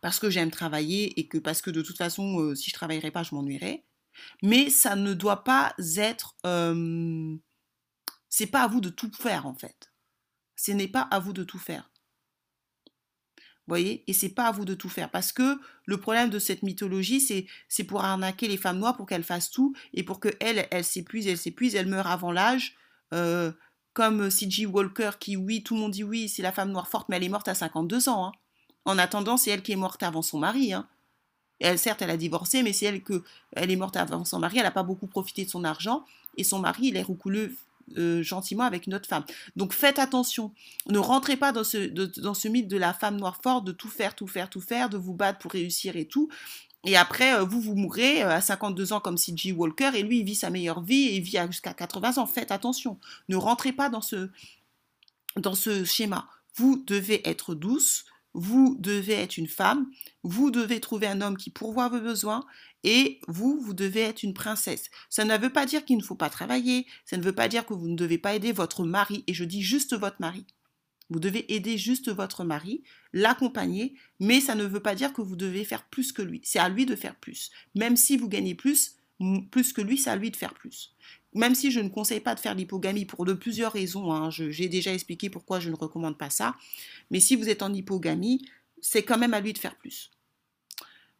parce 0.00 0.18
que 0.18 0.28
j'aime 0.28 0.50
travailler 0.50 1.18
et 1.18 1.28
que 1.28 1.38
parce 1.38 1.62
que 1.62 1.70
de 1.70 1.82
toute 1.82 1.96
façon, 1.96 2.40
euh, 2.40 2.54
si 2.54 2.70
je 2.70 2.74
ne 2.74 2.78
travaillerais 2.78 3.10
pas, 3.10 3.22
je 3.22 3.34
m'ennuierais. 3.34 3.84
Mais 4.42 4.70
ça 4.70 4.96
ne 4.96 5.14
doit 5.14 5.44
pas 5.44 5.74
être. 5.96 6.36
Euh, 6.46 7.36
c'est 8.28 8.46
pas 8.46 8.62
à 8.62 8.68
vous 8.68 8.80
de 8.80 8.90
tout 8.90 9.10
faire 9.12 9.46
en 9.46 9.54
fait. 9.54 9.92
Ce 10.56 10.72
n'est 10.72 10.88
pas 10.88 11.02
à 11.10 11.20
vous 11.20 11.32
de 11.32 11.44
tout 11.44 11.58
faire 11.58 11.90
voyez 13.66 14.04
Et 14.06 14.12
c'est 14.12 14.28
pas 14.28 14.46
à 14.46 14.52
vous 14.52 14.64
de 14.64 14.74
tout 14.74 14.88
faire. 14.88 15.10
Parce 15.10 15.32
que 15.32 15.58
le 15.86 15.96
problème 15.96 16.30
de 16.30 16.38
cette 16.38 16.62
mythologie, 16.62 17.20
c'est, 17.20 17.46
c'est 17.68 17.84
pour 17.84 18.04
arnaquer 18.04 18.48
les 18.48 18.56
femmes 18.56 18.78
noires 18.78 18.96
pour 18.96 19.06
qu'elles 19.06 19.24
fassent 19.24 19.50
tout 19.50 19.74
et 19.92 20.02
pour 20.02 20.20
qu'elles, 20.20 20.68
elles 20.70 20.84
s'épuisent, 20.84 21.26
elles 21.26 21.38
s'épuisent, 21.38 21.74
elles 21.74 21.88
meurent 21.88 22.06
avant 22.06 22.32
l'âge. 22.32 22.76
Euh, 23.12 23.52
comme 23.94 24.28
C.G. 24.28 24.66
Walker, 24.66 25.12
qui, 25.20 25.36
oui, 25.36 25.62
tout 25.62 25.74
le 25.74 25.80
monde 25.80 25.92
dit 25.92 26.02
oui, 26.02 26.28
c'est 26.28 26.42
la 26.42 26.50
femme 26.50 26.72
noire 26.72 26.88
forte, 26.88 27.08
mais 27.08 27.16
elle 27.16 27.24
est 27.24 27.28
morte 27.28 27.46
à 27.46 27.54
52 27.54 28.08
ans. 28.08 28.26
Hein. 28.26 28.32
En 28.84 28.98
attendant, 28.98 29.36
c'est 29.36 29.50
elle 29.50 29.62
qui 29.62 29.72
est 29.72 29.76
morte 29.76 30.02
avant 30.02 30.20
son 30.20 30.38
mari. 30.38 30.72
Hein. 30.72 30.88
Elle, 31.60 31.78
certes, 31.78 32.02
elle 32.02 32.10
a 32.10 32.16
divorcé, 32.16 32.62
mais 32.62 32.72
c'est 32.72 32.86
elle 32.86 33.02
que 33.02 33.22
elle 33.52 33.70
est 33.70 33.76
morte 33.76 33.96
avant 33.96 34.24
son 34.24 34.40
mari. 34.40 34.58
Elle 34.58 34.64
n'a 34.64 34.72
pas 34.72 34.82
beaucoup 34.82 35.06
profité 35.06 35.44
de 35.44 35.50
son 35.50 35.64
argent. 35.64 36.04
Et 36.36 36.42
son 36.42 36.58
mari, 36.58 36.88
il 36.88 36.96
est 36.96 37.02
roucouleux 37.02 37.54
euh, 37.96 38.22
gentiment 38.22 38.64
avec 38.64 38.86
une 38.86 38.94
autre 38.94 39.08
femme. 39.08 39.24
Donc 39.56 39.72
faites 39.72 39.98
attention. 39.98 40.52
Ne 40.88 40.98
rentrez 40.98 41.36
pas 41.36 41.52
dans 41.52 41.64
ce, 41.64 41.86
dans 42.20 42.34
ce 42.34 42.48
mythe 42.48 42.68
de 42.68 42.76
la 42.76 42.92
femme 42.92 43.16
noire 43.16 43.40
forte, 43.42 43.64
de 43.64 43.72
tout 43.72 43.88
faire, 43.88 44.14
tout 44.14 44.26
faire, 44.26 44.50
tout 44.50 44.60
faire, 44.60 44.88
de 44.88 44.96
vous 44.96 45.14
battre 45.14 45.38
pour 45.38 45.52
réussir 45.52 45.96
et 45.96 46.06
tout. 46.06 46.28
Et 46.84 46.96
après, 46.96 47.34
euh, 47.34 47.44
vous, 47.44 47.60
vous 47.60 47.74
mourrez 47.74 48.22
à 48.22 48.40
52 48.40 48.92
ans 48.92 49.00
comme 49.00 49.16
C.G. 49.16 49.52
Walker, 49.52 49.90
et 49.94 50.02
lui, 50.02 50.20
il 50.20 50.24
vit 50.24 50.34
sa 50.34 50.50
meilleure 50.50 50.82
vie, 50.82 51.08
et 51.08 51.16
il 51.16 51.22
vit 51.22 51.38
jusqu'à 51.48 51.72
80 51.72 52.18
ans. 52.18 52.26
Faites 52.26 52.50
attention. 52.50 52.98
Ne 53.28 53.36
rentrez 53.36 53.72
pas 53.72 53.88
dans 53.88 54.02
ce, 54.02 54.28
dans 55.36 55.54
ce 55.54 55.84
schéma. 55.84 56.28
Vous 56.56 56.82
devez 56.86 57.26
être 57.28 57.54
douce, 57.54 58.04
vous 58.34 58.76
devez 58.78 59.14
être 59.14 59.38
une 59.38 59.48
femme, 59.48 59.86
vous 60.22 60.50
devez 60.50 60.80
trouver 60.80 61.06
un 61.06 61.20
homme 61.20 61.36
qui 61.36 61.50
pourvoit 61.50 61.88
vos 61.88 62.00
besoins, 62.00 62.44
et 62.82 63.20
vous, 63.28 63.58
vous 63.60 63.72
devez 63.72 64.00
être 64.00 64.22
une 64.22 64.34
princesse. 64.34 64.90
Ça 65.08 65.24
ne 65.24 65.38
veut 65.38 65.52
pas 65.52 65.64
dire 65.64 65.84
qu'il 65.84 65.96
ne 65.96 66.02
faut 66.02 66.16
pas 66.16 66.28
travailler, 66.28 66.86
ça 67.06 67.16
ne 67.16 67.22
veut 67.22 67.34
pas 67.34 67.48
dire 67.48 67.64
que 67.64 67.72
vous 67.72 67.88
ne 67.88 67.96
devez 67.96 68.18
pas 68.18 68.34
aider 68.34 68.52
votre 68.52 68.84
mari, 68.84 69.24
et 69.26 69.34
je 69.34 69.44
dis 69.44 69.62
juste 69.62 69.96
votre 69.96 70.20
mari. 70.20 70.44
Vous 71.10 71.20
devez 71.20 71.52
aider 71.54 71.78
juste 71.78 72.10
votre 72.10 72.44
mari, 72.44 72.82
l'accompagner, 73.12 73.94
mais 74.20 74.40
ça 74.40 74.54
ne 74.54 74.64
veut 74.64 74.80
pas 74.80 74.94
dire 74.94 75.12
que 75.12 75.22
vous 75.22 75.36
devez 75.36 75.64
faire 75.64 75.84
plus 75.84 76.12
que 76.12 76.22
lui. 76.22 76.40
C'est 76.44 76.58
à 76.58 76.68
lui 76.68 76.86
de 76.86 76.96
faire 76.96 77.16
plus. 77.16 77.50
Même 77.74 77.96
si 77.96 78.16
vous 78.16 78.28
gagnez 78.28 78.54
plus, 78.54 78.96
plus 79.50 79.72
que 79.72 79.82
lui, 79.82 79.98
c'est 79.98 80.10
à 80.10 80.16
lui 80.16 80.30
de 80.30 80.36
faire 80.36 80.54
plus. 80.54 80.93
Même 81.34 81.54
si 81.54 81.70
je 81.70 81.80
ne 81.80 81.88
conseille 81.88 82.20
pas 82.20 82.34
de 82.34 82.40
faire 82.40 82.54
l'hypogamie 82.54 83.04
pour 83.04 83.24
de 83.24 83.32
plusieurs 83.32 83.72
raisons, 83.72 84.12
hein, 84.12 84.30
j'ai 84.30 84.68
déjà 84.68 84.92
expliqué 84.92 85.30
pourquoi 85.30 85.60
je 85.60 85.68
ne 85.68 85.76
recommande 85.76 86.16
pas 86.16 86.30
ça, 86.30 86.54
mais 87.10 87.20
si 87.20 87.36
vous 87.36 87.48
êtes 87.48 87.62
en 87.62 87.72
hypogamie, 87.72 88.48
c'est 88.80 89.02
quand 89.02 89.18
même 89.18 89.34
à 89.34 89.40
lui 89.40 89.52
de 89.52 89.58
faire 89.58 89.76
plus. 89.76 90.10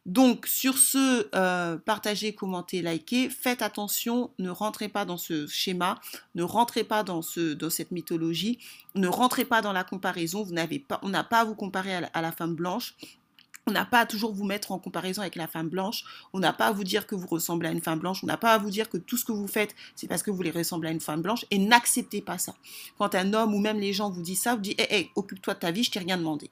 Donc, 0.05 0.45
sur 0.45 0.77
ce, 0.77 1.27
euh, 1.33 1.77
partagez, 1.77 2.35
commentez, 2.35 2.83
likez. 2.83 3.29
Faites 3.29 3.63
attention, 3.63 4.29
ne 4.37 4.51
rentrez 4.51 4.87
pas 4.87 5.03
dans 5.03 5.17
ce 5.17 5.47
schéma, 5.47 5.99
ne 6.35 6.43
rentrez 6.43 6.83
pas 6.83 7.03
dans, 7.03 7.23
ce, 7.23 7.53
dans 7.53 7.71
cette 7.71 7.89
mythologie, 7.89 8.59
ne 8.93 9.07
rentrez 9.07 9.45
pas 9.45 9.63
dans 9.63 9.73
la 9.73 9.83
comparaison. 9.83 10.45
On 11.01 11.09
n'a 11.09 11.23
pas 11.23 11.39
à 11.39 11.43
vous 11.45 11.55
comparer 11.55 11.95
à 11.95 12.21
la, 12.21 12.31
femme 12.31 12.53
blanche. 12.53 12.95
On 13.67 13.71
n'a 13.71 13.85
pas 13.85 14.01
à 14.01 14.05
toujours 14.05 14.31
vous 14.31 14.43
mettre 14.43 14.71
en 14.71 14.79
comparaison 14.79 15.21
avec 15.21 15.35
la 15.35 15.47
femme 15.47 15.69
blanche. 15.69 16.03
On 16.33 16.39
n'a 16.39 16.53
pas 16.53 16.67
à 16.67 16.71
vous 16.71 16.83
dire 16.83 17.07
que 17.07 17.15
vous 17.15 17.25
ressemblez 17.25 17.67
à 17.67 17.71
une 17.71 17.81
femme 17.81 17.99
blanche. 17.99 18.23
On 18.23 18.27
n'a 18.27 18.37
pas 18.37 18.53
à 18.53 18.57
vous 18.59 18.69
dire 18.69 18.89
que 18.89 18.97
tout 18.97 19.17
ce 19.17 19.25
que 19.25 19.31
vous 19.31 19.47
faites, 19.47 19.75
c'est 19.95 20.07
parce 20.07 20.21
que 20.21 20.29
vous 20.29 20.37
voulez 20.37 20.51
ressembler 20.51 20.89
à 20.89 20.91
une 20.91 20.99
femme 20.99 21.21
blanche. 21.21 21.45
Et 21.49 21.57
n'acceptez 21.57 22.21
pas 22.21 22.37
ça. 22.37 22.53
Quand 22.99 23.15
un 23.15 23.33
homme 23.33 23.55
ou 23.55 23.59
même 23.59 23.79
les 23.79 23.91
gens 23.91 24.11
vous 24.11 24.21
disent 24.21 24.41
ça, 24.41 24.55
vous 24.55 24.61
dites, 24.61 24.79
hé, 24.79 24.93
hey, 24.93 25.09
occupe-toi 25.15 25.55
de 25.55 25.59
ta 25.59 25.71
vie, 25.71 25.83
je 25.83 25.91
t'ai 25.91 25.99
rien 25.99 26.17
demandé. 26.17 26.51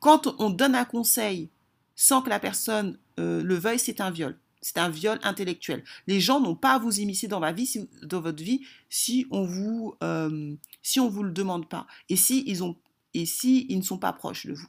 Quand 0.00 0.34
on 0.38 0.50
donne 0.50 0.74
un 0.74 0.84
conseil 0.84 1.48
sans 1.96 2.20
que 2.20 2.28
la 2.28 2.38
personne 2.38 2.98
euh, 3.18 3.42
le 3.42 3.54
veuille, 3.54 3.78
c'est 3.78 4.00
un 4.00 4.10
viol. 4.10 4.38
C'est 4.60 4.78
un 4.78 4.90
viol 4.90 5.18
intellectuel. 5.22 5.82
Les 6.06 6.20
gens 6.20 6.38
n'ont 6.38 6.54
pas 6.54 6.74
à 6.74 6.78
vous 6.78 7.00
immiscer 7.00 7.28
dans, 7.28 7.40
vie, 7.52 7.88
dans 8.02 8.20
votre 8.20 8.42
vie 8.42 8.60
si 8.90 9.26
on 9.30 9.44
vous, 9.44 9.96
euh, 10.04 10.54
si 10.82 11.00
on 11.00 11.08
vous 11.08 11.22
le 11.24 11.32
demande 11.32 11.68
pas 11.68 11.86
et 12.08 12.16
si 12.16 12.46
et 13.14 13.26
si 13.26 13.66
ils 13.68 13.78
ne 13.78 13.82
sont 13.82 13.98
pas 13.98 14.12
proches 14.12 14.46
de 14.46 14.52
vous. 14.52 14.68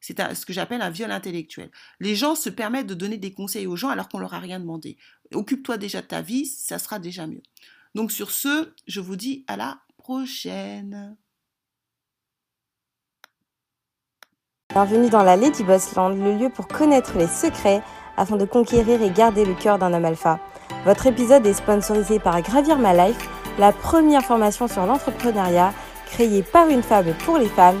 C'est 0.00 0.18
ce 0.34 0.46
que 0.46 0.52
j'appelle 0.52 0.80
un 0.80 0.90
viol 0.90 1.10
intellectuel. 1.10 1.70
Les 2.00 2.14
gens 2.14 2.34
se 2.34 2.48
permettent 2.48 2.86
de 2.86 2.94
donner 2.94 3.18
des 3.18 3.32
conseils 3.32 3.66
aux 3.66 3.76
gens 3.76 3.90
alors 3.90 4.08
qu'on 4.08 4.18
leur 4.18 4.34
a 4.34 4.38
rien 4.38 4.58
demandé. 4.58 4.96
Occupe-toi 5.34 5.76
déjà 5.76 6.00
de 6.00 6.06
ta 6.06 6.22
vie, 6.22 6.46
ça 6.46 6.78
sera 6.78 6.98
déjà 6.98 7.26
mieux. 7.26 7.42
Donc 7.94 8.10
sur 8.10 8.30
ce, 8.30 8.72
je 8.86 9.00
vous 9.00 9.16
dis 9.16 9.44
à 9.46 9.56
la 9.56 9.80
prochaine. 9.98 11.16
Bienvenue 14.72 15.10
dans 15.10 15.24
la 15.24 15.36
Lady 15.36 15.64
Boss 15.64 15.94
Land, 15.96 16.10
le 16.10 16.38
lieu 16.38 16.48
pour 16.48 16.68
connaître 16.68 17.18
les 17.18 17.26
secrets 17.26 17.82
afin 18.16 18.36
de 18.36 18.44
conquérir 18.44 19.02
et 19.02 19.10
garder 19.10 19.44
le 19.44 19.54
cœur 19.54 19.78
d'un 19.78 19.92
homme 19.92 20.04
alpha. 20.04 20.38
Votre 20.84 21.08
épisode 21.08 21.44
est 21.44 21.54
sponsorisé 21.54 22.20
par 22.20 22.40
Gravir 22.40 22.78
My 22.78 22.96
Life, 22.96 23.28
la 23.58 23.72
première 23.72 24.24
formation 24.24 24.68
sur 24.68 24.86
l'entrepreneuriat 24.86 25.74
créée 26.06 26.42
par 26.42 26.68
une 26.68 26.82
femme 26.82 27.14
pour 27.24 27.38
les 27.38 27.48
femmes 27.48 27.80